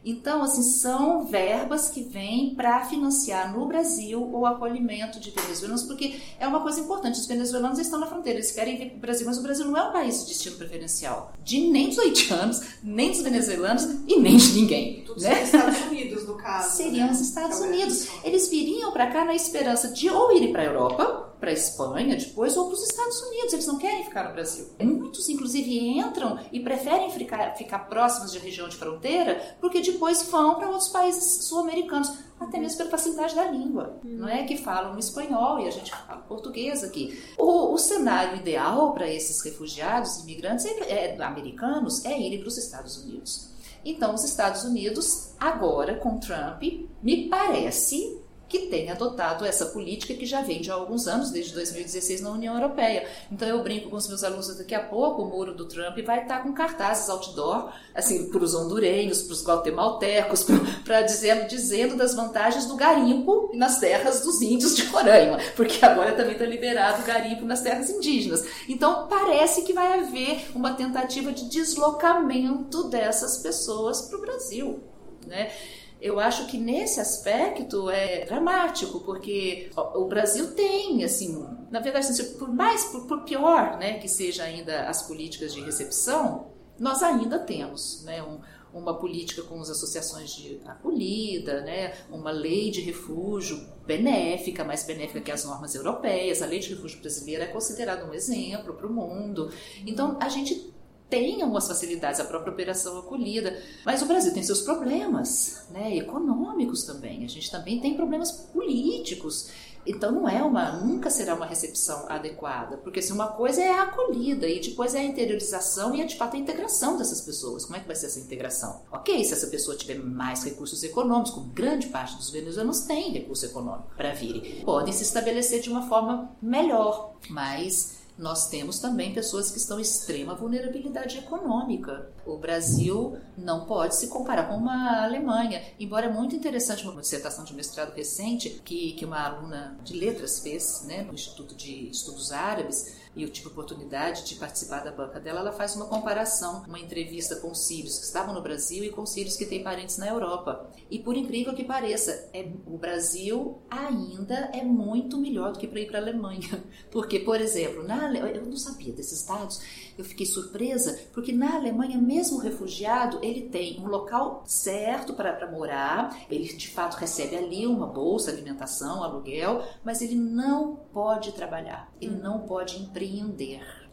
Então, 0.09 0.41
assim, 0.41 0.63
são 0.63 1.25
verbas 1.25 1.89
que 1.89 2.01
vêm 2.01 2.55
para 2.55 2.85
financiar 2.85 3.51
no 3.51 3.65
Brasil 3.65 4.23
o 4.23 4.45
acolhimento 4.45 5.19
de 5.19 5.31
venezuelanos, 5.31 5.83
porque 5.83 6.15
é 6.39 6.47
uma 6.47 6.61
coisa 6.61 6.79
importante. 6.79 7.19
Os 7.19 7.27
venezuelanos 7.27 7.77
estão 7.77 7.99
na 7.99 8.07
fronteira, 8.07 8.39
eles 8.39 8.51
querem 8.51 8.77
vir 8.77 8.91
para 8.91 8.97
o 8.97 9.01
Brasil, 9.01 9.25
mas 9.25 9.37
o 9.37 9.43
Brasil 9.43 9.65
não 9.65 9.77
é 9.77 9.83
um 9.83 9.91
país 9.91 10.21
de 10.21 10.29
destino 10.29 10.55
preferencial 10.55 11.33
de 11.43 11.59
nem 11.69 11.89
dos 11.89 11.99
haitianos, 11.99 12.61
nem 12.81 13.11
dos 13.11 13.21
venezuelanos 13.21 13.83
e 14.07 14.17
nem 14.17 14.37
de 14.37 14.53
ninguém. 14.53 15.03
Tudo 15.05 15.21
né? 15.21 15.43
os 15.43 15.47
Estados 15.47 15.81
Unidos, 15.87 16.25
no 16.25 16.35
caso. 16.35 16.77
Seriam 16.77 17.07
né? 17.07 17.11
os 17.11 17.19
Estados 17.19 17.59
Unidos. 17.59 18.07
Eles 18.23 18.47
viriam 18.47 18.93
para 18.93 19.07
cá 19.07 19.25
na 19.25 19.35
esperança 19.35 19.89
de 19.89 20.09
ou 20.09 20.33
irem 20.35 20.53
para 20.53 20.61
a 20.61 20.65
Europa, 20.65 21.35
para 21.39 21.49
a 21.49 21.53
Espanha 21.53 22.15
depois, 22.15 22.55
ou 22.57 22.65
para 22.65 22.73
os 22.73 22.83
Estados 22.83 23.21
Unidos. 23.21 23.53
Eles 23.53 23.67
não 23.67 23.77
querem 23.77 24.03
ficar 24.03 24.27
no 24.27 24.33
Brasil. 24.33 24.67
Muitos, 24.79 25.29
inclusive, 25.29 25.99
entram 25.99 26.39
e 26.51 26.59
preferem 26.59 27.11
ficar, 27.11 27.55
ficar 27.55 27.79
próximos 27.79 28.31
de 28.31 28.39
região 28.39 28.67
de 28.67 28.75
fronteira, 28.75 29.57
porque 29.59 29.81
depois 29.81 30.23
vão 30.23 30.55
para 30.55 30.69
outros 30.69 30.89
países 30.89 31.45
sul-americanos, 31.45 32.11
até 32.39 32.59
mesmo 32.59 32.77
pela 32.77 32.89
facilidade 32.89 33.35
da 33.35 33.45
língua, 33.45 33.99
hum. 34.03 34.17
não 34.17 34.27
é? 34.27 34.43
Que 34.43 34.57
falam 34.57 34.97
espanhol 34.97 35.59
e 35.59 35.67
a 35.67 35.71
gente 35.71 35.91
fala 35.91 36.21
português 36.21 36.83
aqui. 36.83 37.21
O, 37.37 37.73
o 37.73 37.77
cenário 37.77 38.37
ideal 38.37 38.93
para 38.93 39.11
esses 39.11 39.43
refugiados, 39.43 40.19
imigrantes 40.19 40.65
é, 40.65 41.15
é, 41.15 41.23
americanos, 41.23 42.05
é 42.05 42.19
irem 42.19 42.39
para 42.39 42.47
os 42.47 42.57
Estados 42.57 42.97
Unidos. 43.03 43.49
Então, 43.83 44.13
os 44.13 44.23
Estados 44.23 44.63
Unidos, 44.65 45.33
agora 45.39 45.95
com 45.95 46.19
Trump, 46.19 46.61
me 47.01 47.29
parece 47.29 48.21
que 48.47 48.67
tem 48.67 48.89
adotado 48.89 49.45
essa 49.45 49.67
política 49.67 50.13
que 50.13 50.25
já 50.25 50.41
vem 50.41 50.61
de 50.61 50.71
há 50.71 50.73
alguns 50.73 51.07
anos, 51.07 51.31
desde 51.31 51.53
2016 51.53 52.21
na 52.21 52.31
União 52.31 52.55
Europeia. 52.55 53.07
Então 53.31 53.47
eu 53.47 53.61
brinco 53.61 53.89
com 53.89 53.95
os 53.97 54.07
meus 54.07 54.23
alunos 54.23 54.55
daqui 54.55 54.73
a 54.73 54.79
pouco, 54.79 55.23
o 55.23 55.29
muro 55.29 55.53
do 55.53 55.65
Trump 55.65 55.97
vai 56.05 56.21
estar 56.21 56.43
com 56.43 56.53
cartazes 56.53 57.09
outdoor, 57.09 57.71
assim, 57.93 58.29
para 58.29 58.43
os 58.43 58.55
hondurenhos, 58.55 59.21
para 59.21 59.33
os 59.33 59.45
guatemaltecos, 59.45 60.45
para 60.85 61.01
dizendo, 61.01 61.47
dizendo 61.47 61.95
das 61.95 62.15
vantagens 62.15 62.65
do 62.65 62.75
garimpo 62.75 63.51
nas 63.53 63.79
terras 63.79 64.21
dos 64.21 64.41
índios 64.41 64.75
de 64.75 64.85
Roraima, 64.85 65.37
porque 65.55 65.83
agora 65.83 66.13
também 66.13 66.33
está 66.33 66.45
liberado 66.45 67.01
o 67.01 67.05
garimpo 67.05 67.45
nas 67.45 67.61
terras 67.61 67.89
indígenas. 67.89 68.45
Então 68.69 69.07
parece 69.07 69.63
que 69.63 69.73
vai 69.73 69.99
haver 69.99 70.49
uma 70.55 70.73
tentativa 70.73 71.31
de 71.31 71.49
deslocamento 71.49 72.83
dessas 72.89 73.37
pessoas 73.39 74.01
para 74.03 74.17
o 74.17 74.21
Brasil, 74.21 74.79
né? 75.25 75.51
Eu 75.99 76.19
acho 76.19 76.45
que 76.47 76.57
nesse 76.57 76.99
aspecto 76.99 77.89
é 77.89 78.25
dramático, 78.25 78.99
porque 79.01 79.71
o 79.95 80.05
Brasil 80.05 80.53
tem, 80.53 81.03
assim, 81.03 81.43
na 81.71 81.79
verdade, 81.79 82.07
assim, 82.07 82.37
por 82.37 82.53
mais, 82.53 82.85
por, 82.85 83.07
por 83.07 83.23
pior 83.23 83.77
né, 83.77 83.97
que 83.97 84.07
seja 84.07 84.43
ainda 84.43 84.87
as 84.87 85.01
políticas 85.01 85.53
de 85.53 85.61
recepção, 85.61 86.51
nós 86.79 87.01
ainda 87.01 87.39
temos 87.39 88.03
né, 88.03 88.21
um, 88.21 88.39
uma 88.71 88.93
política 88.93 89.41
com 89.41 89.59
as 89.59 89.69
associações 89.69 90.29
de 90.35 90.61
acolhida, 90.65 91.61
né, 91.61 91.95
uma 92.11 92.29
lei 92.29 92.69
de 92.69 92.81
refúgio 92.81 93.59
benéfica, 93.85 94.63
mais 94.63 94.83
benéfica 94.83 95.19
que 95.21 95.31
as 95.31 95.45
normas 95.45 95.73
europeias. 95.73 96.43
A 96.43 96.45
lei 96.45 96.59
de 96.59 96.69
refúgio 96.69 96.99
brasileira 96.99 97.45
é 97.45 97.47
considerada 97.47 98.05
um 98.05 98.13
exemplo 98.13 98.73
para 98.75 98.85
o 98.85 98.93
mundo. 98.93 99.51
Então, 99.85 100.17
a 100.21 100.29
gente 100.29 100.76
tem 101.09 101.41
algumas 101.41 101.67
facilidades, 101.67 102.19
a 102.19 102.25
própria 102.25 102.51
operação 102.51 102.97
acolhida, 102.99 103.57
mas 103.85 104.01
o 104.01 104.05
Brasil 104.05 104.33
tem 104.33 104.43
seus 104.43 104.61
problemas, 104.61 105.65
né, 105.69 105.95
econômicos 105.95 106.83
também. 106.83 107.23
A 107.23 107.29
gente 107.29 107.49
também 107.49 107.79
tem 107.79 107.95
problemas 107.95 108.31
políticos. 108.31 109.49
Então 109.85 110.11
não 110.11 110.27
é 110.27 110.43
uma, 110.43 110.73
nunca 110.81 111.09
será 111.09 111.33
uma 111.33 111.45
recepção 111.45 112.05
adequada, 112.09 112.75
porque 112.77 113.01
se 113.01 113.07
assim, 113.07 113.15
uma 113.15 113.29
coisa 113.29 113.61
é 113.61 113.71
a 113.71 113.83
acolhida 113.83 114.45
e 114.45 114.59
depois 114.59 114.93
é 114.93 114.99
a 114.99 115.03
interiorização 115.03 115.95
e 115.95 116.01
é 116.01 116.05
de 116.05 116.17
fato 116.17 116.35
a 116.35 116.39
integração 116.39 116.97
dessas 116.97 117.21
pessoas. 117.21 117.63
Como 117.63 117.77
é 117.77 117.79
que 117.79 117.87
vai 117.87 117.95
ser 117.95 118.07
essa 118.07 118.19
integração? 118.19 118.81
Ok, 118.91 119.23
se 119.23 119.31
essa 119.31 119.47
pessoa 119.47 119.77
tiver 119.77 119.97
mais 119.97 120.43
recursos 120.43 120.83
econômicos, 120.83 121.31
como 121.31 121.47
grande 121.47 121.87
parte 121.87 122.17
dos 122.17 122.29
venezuelanos 122.29 122.81
tem 122.81 123.13
recurso 123.13 123.45
econômico 123.45 123.93
para 123.95 124.13
virem, 124.13 124.61
podem 124.65 124.91
se 124.91 125.03
estabelecer 125.03 125.61
de 125.61 125.69
uma 125.69 125.87
forma 125.87 126.35
melhor, 126.41 127.15
mas 127.29 127.96
nós 128.17 128.49
temos 128.49 128.79
também 128.79 129.13
pessoas 129.13 129.51
que 129.51 129.57
estão 129.57 129.77
em 129.77 129.83
extrema 129.83 130.33
vulnerabilidade 130.33 131.19
econômica. 131.19 132.09
O 132.25 132.37
Brasil 132.37 133.17
não 133.37 133.65
pode 133.65 133.95
se 133.95 134.07
comparar 134.07 134.47
com 134.47 134.55
uma 134.55 135.03
Alemanha, 135.03 135.61
embora 135.79 136.07
é 136.07 136.09
muito 136.09 136.35
interessante 136.35 136.83
uma 136.83 136.99
dissertação 136.99 137.43
de 137.43 137.53
mestrado 137.53 137.93
recente 137.93 138.61
que, 138.65 138.93
que 138.93 139.05
uma 139.05 139.19
aluna 139.19 139.77
de 139.83 139.93
letras 139.93 140.39
fez 140.39 140.83
né, 140.85 141.03
no 141.03 141.13
Instituto 141.13 141.55
de 141.55 141.89
Estudos 141.89 142.31
Árabes, 142.31 142.95
e 143.17 143.23
eu 143.23 143.29
tive 143.29 143.47
a 143.47 143.51
oportunidade 143.51 144.23
de 144.25 144.35
participar 144.35 144.83
da 144.83 144.91
banca 144.91 145.19
dela, 145.19 145.39
ela 145.39 145.51
faz 145.51 145.75
uma 145.75 145.87
comparação, 145.87 146.63
uma 146.67 146.79
entrevista 146.79 147.35
com 147.37 147.53
sírios 147.55 147.97
que 147.97 148.05
estavam 148.05 148.33
no 148.33 148.43
Brasil 148.43 148.83
e 148.83 148.91
com 148.91 149.07
sírios 149.07 149.35
que 149.35 149.45
têm 149.45 149.63
parentes 149.63 149.97
na 149.97 150.07
Europa. 150.07 150.69
E 150.89 150.99
por 150.99 151.17
incrível 151.17 151.55
que 151.55 151.63
pareça, 151.63 152.29
é, 152.31 152.47
o 152.67 152.77
Brasil 152.77 153.59
ainda 153.71 154.51
é 154.53 154.63
muito 154.63 155.17
melhor 155.17 155.51
do 155.51 155.57
que 155.57 155.67
para 155.67 155.79
ir 155.79 155.87
para 155.87 155.97
a 155.97 156.01
Alemanha. 156.01 156.63
Porque, 156.91 157.19
por 157.19 157.41
exemplo, 157.41 157.83
na, 157.83 158.13
eu 158.13 158.45
não 158.45 158.55
sabia 158.55 158.93
desses 158.93 159.25
dados, 159.25 159.59
eu 159.97 160.05
fiquei 160.05 160.25
surpresa, 160.25 160.99
porque 161.11 161.31
na 161.31 161.55
Alemanha, 161.55 161.97
mesmo 161.97 162.37
o 162.37 162.39
refugiado, 162.39 163.19
ele 163.23 163.49
tem 163.49 163.79
um 163.79 163.87
local 163.87 164.43
certo 164.45 165.13
para 165.13 165.49
morar, 165.51 166.15
ele 166.29 166.53
de 166.53 166.69
fato 166.69 166.95
recebe 166.95 167.35
ali 167.35 167.65
uma 167.65 167.87
bolsa, 167.87 168.29
alimentação, 168.29 169.03
aluguel, 169.03 169.63
mas 169.83 170.01
ele 170.01 170.15
não 170.15 170.75
pode 170.93 171.31
trabalhar, 171.31 171.91
ele 171.99 172.15
não 172.15 172.41
pode 172.41 172.77
empreender. 172.77 173.06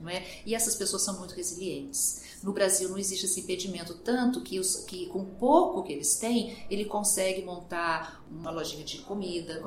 Não 0.01 0.11
é? 0.11 0.25
E 0.45 0.55
essas 0.55 0.75
pessoas 0.75 1.03
são 1.03 1.19
muito 1.19 1.35
resilientes. 1.35 2.23
No 2.43 2.53
Brasil 2.53 2.89
não 2.89 2.99
existe 2.99 3.25
esse 3.25 3.41
impedimento, 3.41 3.95
tanto 3.95 4.43
que, 4.43 4.59
os, 4.59 4.77
que 4.85 5.07
com 5.07 5.25
pouco 5.25 5.83
que 5.83 5.93
eles 5.93 6.17
têm, 6.17 6.67
ele 6.69 6.85
consegue 6.85 7.43
montar 7.43 8.23
uma 8.31 8.51
lojinha 8.51 8.85
de 8.85 8.99
comida, 8.99 9.63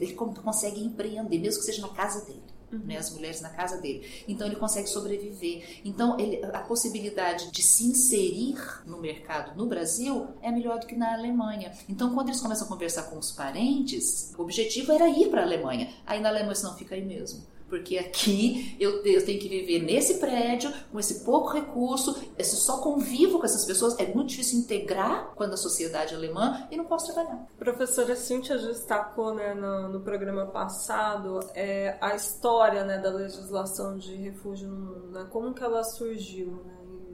ele 0.00 0.14
consegue 0.14 0.82
empreender, 0.82 1.38
mesmo 1.38 1.60
que 1.60 1.66
seja 1.66 1.82
na 1.82 1.90
casa 1.90 2.24
dele 2.24 2.52
uhum. 2.72 2.80
né, 2.84 2.96
as 2.96 3.10
mulheres 3.10 3.40
na 3.40 3.50
casa 3.50 3.80
dele. 3.80 4.06
Então 4.26 4.46
ele 4.46 4.56
consegue 4.56 4.88
sobreviver. 4.88 5.80
Então 5.84 6.18
ele, 6.18 6.44
a 6.44 6.60
possibilidade 6.60 7.50
de 7.50 7.62
se 7.62 7.84
inserir 7.84 8.56
no 8.86 8.98
mercado 8.98 9.56
no 9.56 9.66
Brasil 9.66 10.28
é 10.40 10.50
melhor 10.50 10.78
do 10.78 10.86
que 10.86 10.96
na 10.96 11.12
Alemanha. 11.14 11.72
Então 11.88 12.14
quando 12.14 12.28
eles 12.28 12.40
começam 12.40 12.66
a 12.66 12.70
conversar 12.70 13.04
com 13.04 13.18
os 13.18 13.30
parentes, 13.30 14.32
o 14.36 14.42
objetivo 14.42 14.92
era 14.92 15.08
ir 15.08 15.28
para 15.28 15.42
a 15.42 15.44
Alemanha. 15.44 15.92
Aí 16.06 16.20
na 16.20 16.30
Alemanha 16.30 16.54
você 16.54 16.64
não 16.64 16.76
fica 16.76 16.94
aí 16.94 17.04
mesmo 17.04 17.52
porque 17.72 17.96
aqui 17.96 18.76
eu, 18.78 19.02
eu, 19.02 19.24
tenho 19.24 19.40
que 19.40 19.48
viver 19.48 19.78
nesse 19.78 20.18
prédio, 20.18 20.70
com 20.92 21.00
esse 21.00 21.24
pouco 21.24 21.48
recurso, 21.54 22.14
eu 22.36 22.44
só 22.44 22.82
convivo 22.82 23.38
com 23.38 23.46
essas 23.46 23.64
pessoas, 23.64 23.98
é 23.98 24.12
muito 24.12 24.28
difícil 24.28 24.58
integrar 24.58 25.32
quando 25.34 25.54
a 25.54 25.56
sociedade 25.56 26.12
é 26.12 26.16
alemã 26.18 26.68
e 26.70 26.76
não 26.76 26.84
posso 26.84 27.10
trabalhar. 27.14 27.46
Professora 27.58 28.14
Cíntia 28.14 28.58
destacou 28.58 29.32
né, 29.32 29.54
no, 29.54 29.88
no 29.88 30.00
programa 30.00 30.44
passado 30.44 31.40
é, 31.54 31.96
a 31.98 32.14
história 32.14 32.84
né, 32.84 32.98
da 32.98 33.08
legislação 33.08 33.96
de 33.96 34.16
refúgio 34.16 34.68
no 34.68 34.76
mundo, 34.76 35.06
né, 35.10 35.26
como 35.30 35.54
que 35.54 35.64
ela 35.64 35.82
surgiu, 35.82 36.62
né? 36.66 36.71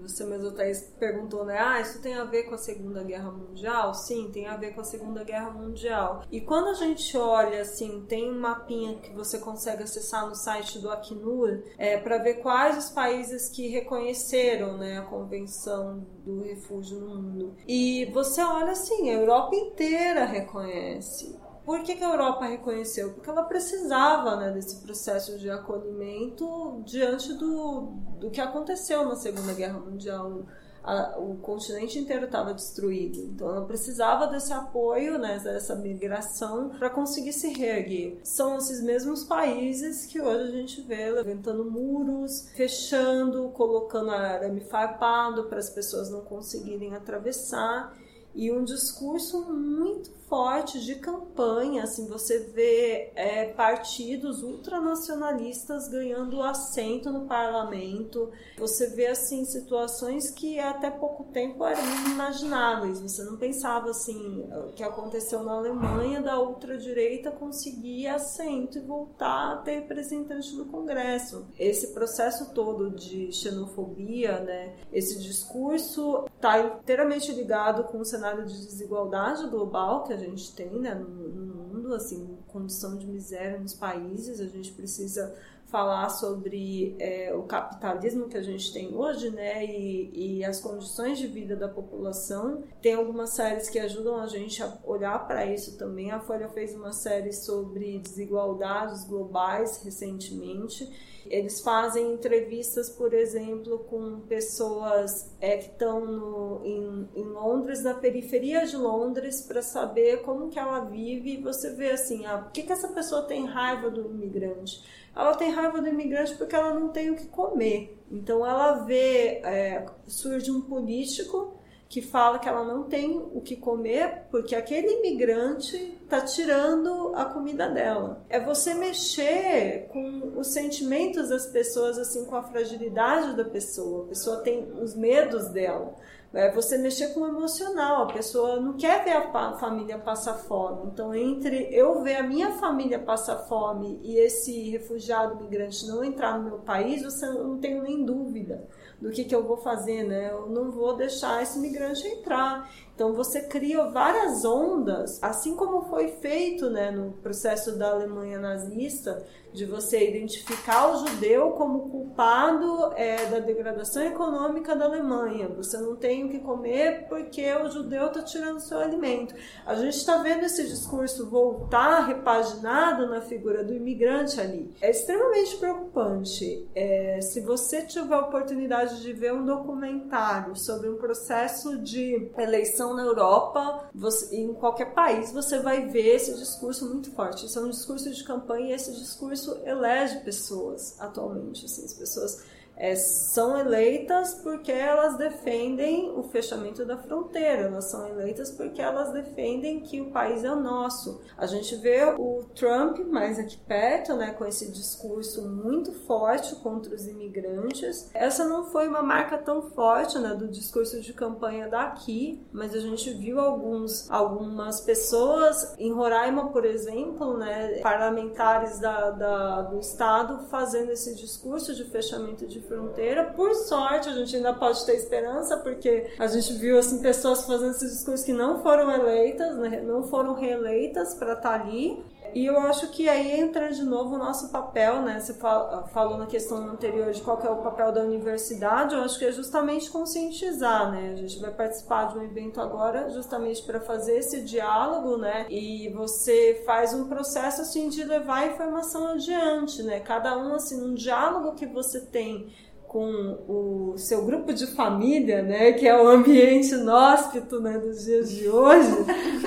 Você 0.09 0.25
mesmo 0.25 0.53
Thaís, 0.53 0.81
perguntou, 0.99 1.44
né? 1.44 1.59
Ah, 1.59 1.81
isso 1.81 2.01
tem 2.01 2.14
a 2.14 2.25
ver 2.25 2.44
com 2.44 2.55
a 2.55 2.59
Segunda 2.59 3.03
Guerra 3.03 3.31
Mundial? 3.31 3.94
Sim, 3.94 4.31
tem 4.33 4.47
a 4.47 4.57
ver 4.57 4.75
com 4.75 4.81
a 4.81 4.85
Segunda 4.85 5.25
Guerra 5.25 5.51
Mundial. 5.51 6.23
E 6.31 6.40
quando 6.40 6.68
a 6.68 6.75
gente 6.75 7.16
olha, 7.16 7.61
assim, 7.61 8.05
tem 8.09 8.31
um 8.31 8.38
mapinha 8.38 8.99
que 8.99 9.12
você 9.12 9.38
consegue 9.38 9.83
acessar 9.83 10.29
no 10.29 10.35
site 10.35 10.79
do 10.79 10.90
Acnur 10.90 11.62
é, 11.77 11.99
para 11.99 12.18
ver 12.18 12.35
quais 12.35 12.77
os 12.79 12.90
países 12.90 13.49
que 13.49 13.68
reconheceram 13.68 14.79
né, 14.79 14.99
a 14.99 15.03
Convenção 15.03 16.07
do 16.25 16.42
Refúgio 16.42 17.01
no 17.01 17.23
Mundo. 17.23 17.55
E 17.66 18.07
você 18.12 18.42
olha 18.42 18.73
assim, 18.73 19.11
a 19.11 19.14
Europa 19.14 19.55
inteira 19.55 20.25
reconhece. 20.25 21.37
Por 21.69 21.83
que, 21.83 21.97
que, 21.97 22.03
a 22.03 22.13
Europa 22.13 22.47
reconheceu? 22.47 23.13
Porque 23.13 23.29
ela 23.29 23.43
precisava 23.43 24.37
né, 24.37 24.51
desse 24.53 24.77
processo 24.77 25.39
de 25.39 25.51
acolhimento 25.51 26.83
diante 26.87 27.35
do, 27.35 27.93
do 28.19 28.31
que 28.31 28.41
aconteceu 28.41 29.05
na 29.05 29.17
Segunda 29.17 29.53
Guerra 29.53 29.79
Mundial. 29.79 30.47
A, 30.83 31.19
o 31.19 31.37
continente 31.37 31.99
inteiro 31.99 32.25
estava 32.25 32.55
destruído, 32.55 33.19
então 33.19 33.51
ela 33.51 33.67
precisava 33.67 34.27
desse 34.29 34.51
apoio, 34.51 35.19
né, 35.19 35.39
dessa 35.41 35.77
migração 35.77 36.71
para 36.71 36.89
conseguir 36.89 37.35
se 37.35 37.53
reerguer. 37.53 38.19
São 38.25 38.57
esses 38.57 38.83
mesmos 38.83 39.25
países 39.25 40.07
que 40.07 40.23
hoje 40.23 40.45
a 40.45 40.51
gente 40.51 40.81
vê 40.81 41.11
levantando 41.11 41.71
muros, 41.71 42.49
fechando, 42.57 43.51
colocando 43.51 44.11
arame 44.11 44.63
farpado 44.63 45.45
para 45.51 45.59
as 45.59 45.69
pessoas 45.69 46.09
não 46.09 46.23
conseguirem 46.23 46.95
atravessar 46.95 47.95
e 48.35 48.51
um 48.51 48.65
discurso 48.65 49.53
muito 49.53 50.18
forte 50.29 50.81
de 50.85 50.97
campanha, 50.97 51.85
assim, 51.85 52.07
você 52.07 52.38
vê 52.38 53.11
é, 53.14 53.47
partidos 53.47 54.43
ultranacionalistas 54.43 55.88
ganhando 55.88 56.43
assento 56.43 57.11
no 57.11 57.27
parlamento, 57.27 58.31
você 58.59 58.88
vê, 58.88 59.07
assim, 59.07 59.45
situações 59.45 60.31
que 60.31 60.59
até 60.59 60.91
pouco 60.91 61.25
tempo 61.33 61.64
eram 61.64 61.83
inimagináveis, 62.07 63.01
você 63.01 63.25
não 63.25 63.37
pensava, 63.37 63.91
assim, 63.91 64.47
o 64.69 64.73
que 64.73 64.83
aconteceu 64.83 65.43
na 65.43 65.53
Alemanha, 65.53 66.21
da 66.21 66.38
ultradireita 66.41 67.31
conseguir 67.31 68.09
assento 68.09 68.79
e 68.79 68.83
voltar 68.83 69.53
a 69.53 69.57
ter 69.57 69.81
representante 69.81 70.55
no 70.55 70.67
Congresso. 70.67 71.47
Esse 71.59 71.95
processo 71.95 72.53
todo 72.53 72.91
de 72.91 73.33
xenofobia, 73.33 74.41
né, 74.41 74.77
esse 74.93 75.19
discurso 75.19 76.27
está 76.35 76.61
inteiramente 76.61 77.33
ligado 77.33 77.85
com 77.85 77.99
o 77.99 78.05
cenário 78.05 78.45
de 78.45 78.55
desigualdade 78.55 79.47
global 79.49 80.05
que 80.05 80.12
a 80.12 80.18
gente 80.19 80.55
tem 80.55 80.71
né, 80.79 80.95
no, 80.95 81.29
no 81.29 81.55
mundo, 81.55 81.95
assim, 81.95 82.39
condição 82.49 82.97
de 82.97 83.07
miséria 83.07 83.59
nos 83.59 83.75
países, 83.75 84.41
a 84.41 84.47
gente 84.47 84.73
precisa 84.73 85.35
falar 85.69 86.09
sobre 86.09 86.97
é, 86.99 87.35
o 87.35 87.43
capitalismo 87.43 88.29
que 88.29 88.37
a 88.37 88.43
gente 88.43 88.73
tem 88.73 88.95
hoje, 88.95 89.31
né, 89.31 89.65
e, 89.65 90.39
e, 90.39 90.45
as 90.45 90.61
condições 90.61 91.19
de 91.19 91.27
vida 91.27 91.55
da 91.55 91.69
população. 91.69 92.65
Tem 92.81 92.95
algumas 92.95 93.35
séries 93.35 93.69
que 93.69 93.79
ajudam 93.79 94.17
a 94.17 94.27
gente 94.27 94.63
a 94.63 94.79
olhar 94.85 95.27
para 95.27 95.47
isso 95.47 95.77
também. 95.77 96.11
A 96.11 96.21
Folha 96.21 96.49
fez 96.49 96.75
uma 96.75 96.93
série 96.93 97.33
sobre 97.33 97.99
desigualdades 97.99 99.05
globais 99.05 99.83
recentemente 99.85 100.89
eles 101.31 101.61
fazem 101.61 102.15
entrevistas, 102.15 102.91
por 102.91 103.13
exemplo, 103.13 103.79
com 103.81 104.21
pessoas 104.21 105.31
é, 105.41 105.57
que 105.57 105.71
estão 105.71 106.63
em, 106.65 107.09
em, 107.15 107.25
Londres, 107.25 107.83
na 107.83 107.95
periferia 107.95 108.67
de 108.67 108.77
Londres, 108.77 109.43
para 109.43 109.63
saber 109.63 110.23
como 110.23 110.49
que 110.49 110.59
ela 110.59 110.81
vive. 110.81 111.35
E 111.35 111.43
você 111.43 111.71
vê 111.75 111.91
assim, 111.91 112.27
ah, 112.27 112.39
por 112.39 112.53
que, 112.53 112.63
que 112.63 112.73
essa 112.73 112.89
pessoa 112.89 113.23
tem 113.23 113.47
raiva 113.47 113.91
do 113.91 114.11
imigrante? 114.11 114.83
Ela 115.15 115.35
tem 115.35 115.51
raiva 115.61 115.81
do 115.81 115.88
imigrante 115.88 116.35
porque 116.35 116.55
ela 116.55 116.75
não 116.75 116.88
tem 116.88 117.11
o 117.11 117.16
que 117.16 117.27
comer. 117.27 117.99
Então 118.11 118.47
ela 118.47 118.85
vê, 118.85 119.40
é, 119.44 119.85
surge 120.07 120.51
um 120.51 120.62
político 120.62 121.59
que 121.88 122.03
fala 122.03 122.38
que 122.38 122.49
ela 122.49 122.64
não 122.64 122.85
tem 122.85 123.16
o 123.16 123.40
que 123.40 123.57
comer 123.57 124.25
porque 124.31 124.55
aquele 124.55 124.99
imigrante 124.99 125.99
está 126.03 126.21
tirando 126.21 127.12
a 127.14 127.25
comida 127.25 127.68
dela. 127.68 128.25
É 128.29 128.38
você 128.38 128.75
mexer 128.75 129.88
com 129.90 130.38
os 130.38 130.53
sentimentos 130.53 131.31
das 131.31 131.47
pessoas, 131.47 131.99
assim, 131.99 132.27
com 132.27 132.37
a 132.37 132.42
fragilidade 132.42 133.37
da 133.37 133.44
pessoa. 133.44 134.05
A 134.05 134.09
pessoa 134.09 134.37
tem 134.38 134.71
os 134.81 134.94
medos 134.94 135.49
dela. 135.49 135.94
É 136.33 136.51
você 136.51 136.77
mexer 136.77 137.14
com 137.14 137.21
o 137.21 137.27
emocional. 137.27 138.03
A 138.03 138.12
pessoa 138.12 138.61
não 138.61 138.75
quer 138.75 139.03
ver 139.03 139.12
a 139.12 139.53
família 139.59 139.99
passar 139.99 140.35
fome. 140.35 140.91
Então, 140.93 141.14
entre 141.14 141.69
eu 141.73 142.03
ver 142.03 142.17
a 142.17 142.23
minha 142.23 142.53
família 142.53 142.99
passar 142.99 143.38
fome 143.49 143.99
e 144.03 144.19
esse 144.19 144.71
refugiado 144.71 145.43
migrante 145.43 145.87
não 145.87 146.05
entrar 146.05 146.38
no 146.38 146.45
meu 146.45 146.59
país, 146.59 147.03
você 147.03 147.27
não 147.27 147.59
tenho 147.59 147.83
nem 147.83 148.05
dúvida 148.05 148.69
do 149.01 149.11
que, 149.11 149.25
que 149.25 149.35
eu 149.35 149.43
vou 149.43 149.57
fazer, 149.59 150.03
né? 150.03 150.31
Eu 150.31 150.49
não 150.49 150.71
vou 150.71 150.97
deixar 150.97 151.43
esse 151.43 151.59
migrante 151.59 152.07
entrar. 152.07 152.71
Então 152.99 153.13
você 153.13 153.43
cria 153.43 153.85
várias 153.85 154.45
ondas, 154.45 155.23
assim 155.23 155.55
como 155.55 155.83
foi 155.83 156.09
feito 156.21 156.69
né, 156.69 156.91
no 156.91 157.13
processo 157.13 157.79
da 157.79 157.93
Alemanha 157.93 158.41
nazista, 158.41 159.25
de 159.53 159.65
você 159.65 160.09
identificar 160.09 160.93
o 160.93 161.07
judeu 161.07 161.53
como 161.53 161.89
culpado 161.89 162.93
é, 162.97 163.27
da 163.27 163.39
degradação 163.39 164.03
econômica 164.03 164.77
da 164.77 164.85
Alemanha. 164.85 165.49
Você 165.49 165.79
não 165.79 165.97
tem 165.97 166.25
o 166.25 166.29
que 166.29 166.39
comer 166.41 167.07
porque 167.09 167.51
o 167.55 167.71
judeu 167.71 168.07
está 168.07 168.23
tirando 168.23 168.61
seu 168.61 168.79
alimento. 168.79 169.35
A 169.65 169.75
gente 169.75 169.97
está 169.97 170.19
vendo 170.19 170.45
esse 170.45 170.67
discurso 170.67 171.29
voltar 171.31 172.07
repaginado 172.07 173.09
na 173.09 173.21
figura 173.21 173.65
do 173.65 173.73
imigrante 173.73 174.41
ali. 174.41 174.75
É 174.81 174.91
extremamente 174.91 175.57
preocupante. 175.57 176.69
É, 176.75 177.21
se 177.23 177.41
você 177.41 177.83
tiver 177.83 178.15
a 178.15 178.21
oportunidade 178.21 179.01
de 179.01 179.13
ver 179.13 179.33
um 179.33 179.45
documentário 179.45 180.57
sobre 180.57 180.89
um 180.89 180.97
processo 180.97 181.79
de 181.79 182.31
eleição 182.37 182.88
na 182.94 183.03
Europa, 183.03 183.88
você, 183.94 184.37
em 184.37 184.53
qualquer 184.55 184.94
país, 184.94 185.33
você 185.33 185.59
vai 185.61 185.88
ver 185.88 186.16
esse 186.16 186.35
discurso 186.35 186.88
muito 186.88 187.11
forte. 187.12 187.46
Isso 187.46 187.59
é 187.59 187.62
um 187.62 187.70
discurso 187.70 188.11
de 188.11 188.24
campanha 188.24 188.68
e 188.68 188.72
esse 188.72 188.92
discurso 188.92 189.59
elege 189.64 190.20
pessoas 190.20 191.01
atualmente. 191.01 191.64
Assim, 191.64 191.85
as 191.85 191.94
pessoas 191.94 192.42
é, 192.79 192.95
são 192.95 193.59
eleitas 193.59 194.35
porque 194.35 194.71
elas 194.71 195.19
defendem 195.19 196.11
o 196.17 196.23
fechamento 196.23 196.85
da 196.85 196.97
fronteira, 196.97 197.62
elas 197.62 197.91
são 197.91 198.07
eleitas 198.07 198.53
porque 198.53 198.81
elas 198.81 199.12
defendem 199.12 199.81
que 199.81 200.01
o 200.01 200.11
país 200.11 200.45
é 200.45 200.51
o 200.51 200.61
nosso. 200.61 201.21
A 201.37 201.47
gente 201.47 201.75
vê 201.77 202.05
o 202.17 202.45
Trump 202.55 202.99
mais 203.01 203.38
aqui 203.38 203.57
perto, 203.57 204.14
né, 204.14 204.33
com 204.33 204.47
esse 204.47 204.71
discurso 204.71 205.49
muito 205.49 205.93
forte 206.07 206.55
contra 206.57 206.95
os 206.95 207.07
imigrantes. 207.09 208.11
Essa 208.14 208.45
não 208.45 208.67
foi 208.67 208.87
uma 208.87 209.03
marca 209.03 209.37
tão 209.38 209.62
forte 209.71 210.19
né, 210.19 210.35
do 210.35 210.47
discurso 210.47 211.01
de 211.01 211.12
campanha 211.12 211.69
daqui, 211.69 212.47
mas 212.53 212.75
a 212.75 212.81
gente 212.81 213.11
viu 213.14 213.41
alguns, 213.41 214.09
algumas 214.09 214.81
pessoas 214.81 215.75
em 215.79 215.93
Roraima, 215.93 216.51
por 216.51 216.64
exemplo, 216.64 217.37
né, 217.37 217.81
parlamentares 217.81 218.79
da, 218.79 219.11
da, 219.11 219.62
do 219.62 219.81
estado 219.81 220.47
fazendo 220.49 220.93
esse 220.93 221.17
discurso 221.17 221.75
de 221.75 221.85
fechamento 221.85 222.47
de 222.47 222.68
fronteira. 222.69 223.33
Por 223.35 223.55
sorte, 223.55 224.09
a 224.09 224.13
gente 224.13 224.37
ainda 224.37 224.53
pode 224.53 224.85
ter 224.87 224.95
esperança, 224.95 225.57
porque 225.57 226.11
a 226.19 226.27
gente 226.27 226.53
viu 226.55 226.79
assim, 226.79 227.01
pessoas 227.01 227.45
fazendo 227.45 227.71
esses 227.71 227.91
discursos 227.93 228.25
que 228.25 228.33
não 228.33 228.63
foram 228.63 228.91
eleitas, 228.91 229.57
né, 229.57 229.81
não 229.81 230.05
foram 230.05 230.35
reeleitas 230.35 231.15
para 231.15 231.33
estar 231.33 231.59
tá 231.59 231.65
ali. 231.65 232.03
E 232.35 232.47
eu 232.47 232.59
acho 232.61 232.88
que 232.91 233.09
aí 233.09 233.41
entra 233.41 233.71
de 233.73 233.83
novo 233.83 234.14
o 234.14 234.19
nosso 234.19 234.51
papel, 234.51 235.03
né? 235.03 235.21
Você 235.21 235.35
falou 235.35 236.19
na 236.19 236.27
questão 236.27 236.59
anterior 236.69 237.11
de 237.12 237.21
qual 237.21 237.41
é 237.43 237.51
o 237.51 237.62
papel 237.62 237.93
da 237.93 238.03
universidade, 238.03 238.95
eu 238.95 239.03
acho 239.03 239.19
que 239.19 239.25
é 239.25 239.33
justamente 239.33 239.91
conscientizar, 239.91 240.91
né? 240.91 241.12
A 241.12 241.17
gente 241.17 241.38
vai 241.41 241.51
participar 241.51 242.09
de 242.09 242.19
um 242.19 242.23
evento 242.23 242.61
agora 242.61 243.11
justamente 243.11 243.62
para 243.62 243.81
fazer 243.81 244.19
esse 244.19 244.43
diálogo, 244.43 245.17
né? 245.17 245.47
E 245.49 245.88
você 245.91 246.62
faz 246.67 246.95
um 246.95 247.09
processo 247.09 247.62
assim 247.62 247.88
de 247.88 248.05
levar 248.05 248.38
a 248.38 248.47
informação 248.47 249.09
adiante, 249.09 249.83
né? 249.83 250.01
Cada 250.01 250.37
um 250.38 250.55
assim, 250.55 250.83
um 250.83 250.95
diálogo 250.95 251.55
que 251.55 251.67
você 251.67 252.01
tem 252.01 252.53
com 252.88 253.38
o 253.46 253.98
seu 253.98 254.24
grupo 254.24 254.51
de 254.53 254.66
família, 254.66 255.42
né, 255.42 255.72
que 255.72 255.87
é 255.87 256.03
o 256.03 256.09
ambiente 256.09 256.72
inóspito 256.72 257.61
né, 257.61 257.79
dos 257.79 258.05
dias 258.05 258.31
de 258.31 258.48
hoje, 258.48 258.90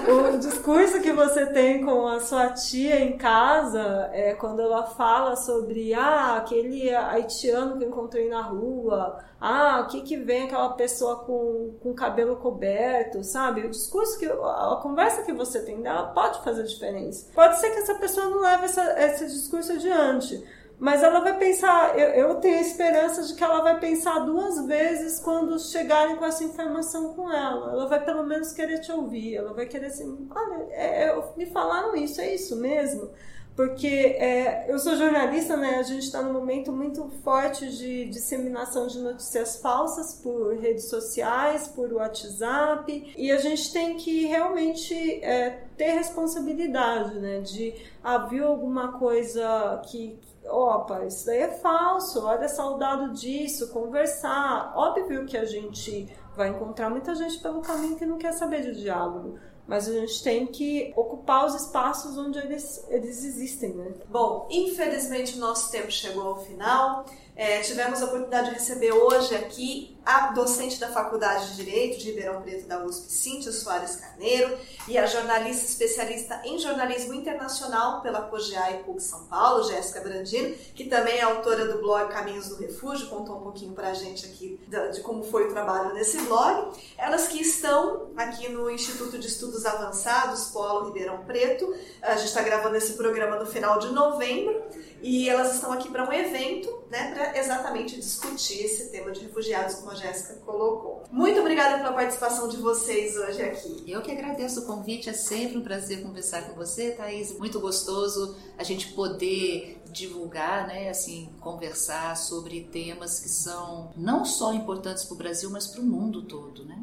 o 0.08 0.38
discurso 0.38 1.02
que 1.02 1.12
você 1.12 1.48
tem 1.48 1.84
com 1.84 2.08
a 2.08 2.20
sua 2.20 2.50
tia 2.50 3.04
em 3.04 3.18
casa, 3.18 4.10
é, 4.14 4.36
quando 4.36 4.62
ela 4.62 4.86
fala 4.86 5.36
sobre 5.36 5.92
ah, 5.96 6.38
aquele 6.38 6.94
haitiano 6.94 7.78
que 7.78 7.84
eu 7.84 7.90
encontrei 7.90 8.30
na 8.30 8.44
rua, 8.44 9.20
ah, 9.40 9.82
o 9.84 9.88
que 9.88 10.02
que 10.02 10.18
vem 10.18 10.44
aquela 10.44 10.70
pessoa 10.74 11.24
com, 11.24 11.74
com 11.82 11.96
cabelo 11.96 12.36
coberto, 12.36 13.24
sabe? 13.24 13.66
O 13.66 13.72
discurso 13.72 14.20
que 14.20 14.26
a 14.28 14.80
conversa 14.84 15.24
que 15.24 15.34
você 15.34 15.64
tem 15.64 15.82
dela 15.82 16.10
pode 16.10 16.44
fazer 16.44 16.62
diferença. 16.64 17.28
Pode 17.34 17.60
ser 17.60 17.72
que 17.72 17.80
essa 17.80 17.96
pessoa 17.96 18.28
não 18.28 18.40
leve 18.40 18.66
essa, 18.66 18.84
esse 19.04 19.26
discurso 19.26 19.72
adiante 19.72 20.44
mas 20.82 21.04
ela 21.04 21.20
vai 21.20 21.38
pensar, 21.38 21.96
eu, 21.96 22.10
eu 22.10 22.36
tenho 22.40 22.60
esperança 22.60 23.22
de 23.22 23.36
que 23.36 23.44
ela 23.44 23.62
vai 23.62 23.80
pensar 23.80 24.18
duas 24.22 24.66
vezes 24.66 25.20
quando 25.20 25.60
chegarem 25.60 26.16
com 26.16 26.26
essa 26.26 26.44
informação 26.44 27.14
com 27.14 27.32
ela. 27.32 27.72
Ela 27.72 27.88
vai 27.88 28.04
pelo 28.04 28.24
menos 28.24 28.52
querer 28.52 28.80
te 28.80 28.92
ouvir, 28.92 29.36
ela 29.36 29.54
vai 29.54 29.68
querer 29.68 29.86
assim, 29.86 30.28
olha, 30.32 30.66
é, 30.72 31.04
é 31.04 31.24
me 31.38 31.46
falaram 31.46 31.96
isso, 31.96 32.20
é 32.20 32.34
isso 32.34 32.56
mesmo? 32.56 33.12
Porque 33.56 33.86
é, 34.18 34.66
eu 34.72 34.80
sou 34.80 34.96
jornalista, 34.96 35.56
né? 35.56 35.76
A 35.76 35.84
gente 35.84 36.06
está 36.06 36.24
num 36.24 36.34
momento 36.34 36.72
muito 36.72 37.12
forte 37.24 37.70
de 37.70 38.06
disseminação 38.06 38.88
de 38.88 38.98
notícias 38.98 39.58
falsas 39.58 40.16
por 40.16 40.56
redes 40.56 40.90
sociais, 40.90 41.68
por 41.68 41.94
WhatsApp, 41.94 43.14
e 43.16 43.30
a 43.30 43.38
gente 43.38 43.72
tem 43.72 43.98
que 43.98 44.26
realmente 44.26 44.96
é, 45.24 45.64
ter 45.78 45.92
responsabilidade, 45.92 47.20
né? 47.20 47.42
De 47.42 47.76
haver 48.04 48.42
ah, 48.42 48.48
alguma 48.48 48.94
coisa 48.94 49.80
que 49.86 50.18
opa, 50.46 51.06
isso 51.06 51.26
daí 51.26 51.40
é 51.40 51.50
falso, 51.50 52.26
olha 52.26 52.48
saudado 52.48 53.14
disso, 53.14 53.72
conversar. 53.72 54.74
Óbvio 54.76 55.26
que 55.26 55.38
a 55.38 55.46
gente 55.46 56.08
vai 56.36 56.50
encontrar 56.50 56.90
muita 56.90 57.14
gente 57.16 57.40
pelo 57.40 57.62
caminho 57.62 57.96
que 57.96 58.06
não 58.06 58.18
quer 58.18 58.34
saber 58.34 58.62
de 58.62 58.82
diálogo. 58.82 59.38
Mas 59.68 59.88
a 59.88 59.94
gente 59.94 60.22
tem 60.24 60.48
que 60.48 60.92
ocupar 60.98 61.46
os 61.46 61.56
espaços 61.56 62.18
onde 62.18 62.40
eles, 62.40 62.86
eles 62.90 63.24
existem, 63.24 63.74
né? 63.74 63.94
Bom, 64.10 64.48
infelizmente 64.50 65.38
o 65.38 65.40
nosso 65.40 65.72
tempo 65.72 65.92
chegou 65.92 66.28
ao 66.28 66.40
final. 66.44 67.06
É, 67.42 67.60
tivemos 67.62 68.00
a 68.04 68.06
oportunidade 68.06 68.50
de 68.50 68.54
receber 68.54 68.92
hoje 68.92 69.34
aqui 69.34 69.98
a 70.06 70.28
docente 70.28 70.80
da 70.80 70.90
Faculdade 70.90 71.50
de 71.50 71.56
Direito 71.56 71.98
de 71.98 72.12
Ribeirão 72.12 72.40
Preto 72.44 72.68
da 72.68 72.86
USP, 72.86 73.12
Cíntia 73.12 73.52
Soares 73.52 73.96
Carneiro, 73.96 74.56
e 74.88 74.96
a 74.96 75.08
jornalista 75.08 75.66
especialista 75.66 76.40
em 76.46 76.60
jornalismo 76.60 77.16
internacional 77.16 78.00
pela 78.02 78.22
COGEA 78.22 78.74
e 78.74 78.84
PUC 78.84 79.02
São 79.02 79.26
Paulo, 79.26 79.64
Jéssica 79.64 80.02
Brandino, 80.02 80.56
que 80.76 80.86
também 80.86 81.18
é 81.18 81.24
autora 81.24 81.68
do 81.68 81.80
blog 81.80 82.12
Caminhos 82.12 82.48
do 82.48 82.58
Refúgio, 82.58 83.08
contou 83.08 83.38
um 83.38 83.42
pouquinho 83.42 83.74
para 83.74 83.88
a 83.88 83.94
gente 83.96 84.28
aqui 84.28 84.60
de 84.94 85.02
como 85.02 85.24
foi 85.24 85.48
o 85.48 85.52
trabalho 85.52 85.96
nesse 85.96 86.22
blog. 86.22 86.78
Elas 86.96 87.28
que 87.28 87.42
estão 87.42 88.12
aqui 88.16 88.50
no 88.50 88.70
Instituto 88.70 89.18
de 89.18 89.26
Estudos 89.26 89.66
Avançados, 89.66 90.52
Polo 90.52 90.86
Ribeirão 90.90 91.26
Preto. 91.26 91.76
A 92.04 92.16
gente 92.18 92.28
está 92.28 92.44
gravando 92.44 92.76
esse 92.76 92.94
programa 92.94 93.38
no 93.38 93.48
final 93.48 93.80
de 93.80 93.88
novembro 93.92 94.62
e 95.02 95.30
elas 95.30 95.56
estão 95.56 95.72
aqui 95.72 95.90
para 95.90 96.08
um 96.08 96.14
evento, 96.14 96.84
né, 96.90 97.12
para 97.14 97.38
exatamente 97.40 97.96
discutir 97.96 98.64
esse 98.64 98.92
tema 98.92 99.12
de 99.12 99.22
refugiados, 99.22 99.76
como 99.76 99.92
a 99.92 99.96
Jéssica 99.96 100.36
colocou. 100.46 101.04
Muito 101.12 101.40
obrigada 101.40 101.78
pela 101.78 101.94
participação 101.94 102.48
de 102.48 102.58
vocês 102.58 103.16
hoje 103.16 103.42
aqui. 103.42 103.84
Eu 103.88 104.02
que 104.02 104.12
agradeço 104.12 104.62
o 104.62 104.66
convite, 104.66 105.10
é 105.10 105.14
sempre 105.14 105.58
um 105.58 105.64
prazer 105.64 106.02
conversar 106.02 106.44
com 106.44 106.56
você, 106.56 106.92
Thaís. 106.92 107.38
Muito 107.38 107.60
gostoso 107.60 108.36
a 108.58 108.64
gente 108.64 108.94
poder 108.94 109.82
divulgar, 109.92 110.68
né, 110.68 110.90
assim, 110.90 111.30
conversar 111.40 112.16
sobre 112.16 112.62
temas 112.72 113.20
que 113.20 113.30
são 113.30 113.92
não 113.98 114.24
só 114.24 114.54
importantes 114.54 115.04
para 115.04 115.16
o 115.16 115.18
Brasil, 115.18 115.50
mas 115.50 115.68
para 115.68 115.82
o 115.82 115.86
mundo 115.86 116.24
todo, 116.24 116.64
né? 116.66 116.82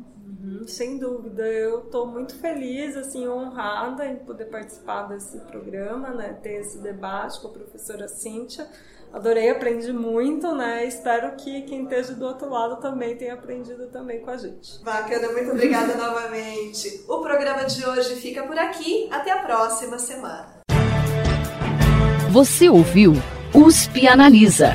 Uhum, 0.58 0.66
sem 0.66 0.98
dúvida, 0.98 1.46
eu 1.46 1.80
estou 1.80 2.06
muito 2.06 2.34
feliz, 2.38 2.96
assim, 2.96 3.28
honrada 3.28 4.06
em 4.06 4.16
poder 4.16 4.46
participar 4.46 5.02
desse 5.04 5.38
programa, 5.40 6.10
né, 6.10 6.36
ter 6.42 6.60
esse 6.60 6.78
debate 6.78 7.40
com 7.40 7.48
a 7.48 7.52
professora 7.52 8.08
Cíntia. 8.08 8.66
Adorei, 9.10 9.48
aprendi 9.48 9.90
muito, 9.90 10.54
né? 10.54 10.84
Espero 10.84 11.34
que 11.36 11.62
quem 11.62 11.84
esteja 11.84 12.12
do 12.12 12.26
outro 12.26 12.50
lado 12.50 12.76
também 12.76 13.16
tenha 13.16 13.32
aprendido 13.32 13.86
também 13.86 14.20
com 14.20 14.30
a 14.30 14.36
gente. 14.36 14.82
Bacana, 14.84 15.32
muito 15.32 15.50
obrigada 15.50 15.94
novamente. 15.96 17.04
O 17.08 17.20
programa 17.22 17.64
de 17.64 17.86
hoje 17.86 18.16
fica 18.16 18.42
por 18.42 18.58
aqui. 18.58 19.08
Até 19.10 19.30
a 19.30 19.38
próxima 19.38 19.98
semana. 19.98 20.58
Você 22.30 22.68
ouviu 22.68 23.14
USP 23.54 24.06
Analisa, 24.06 24.74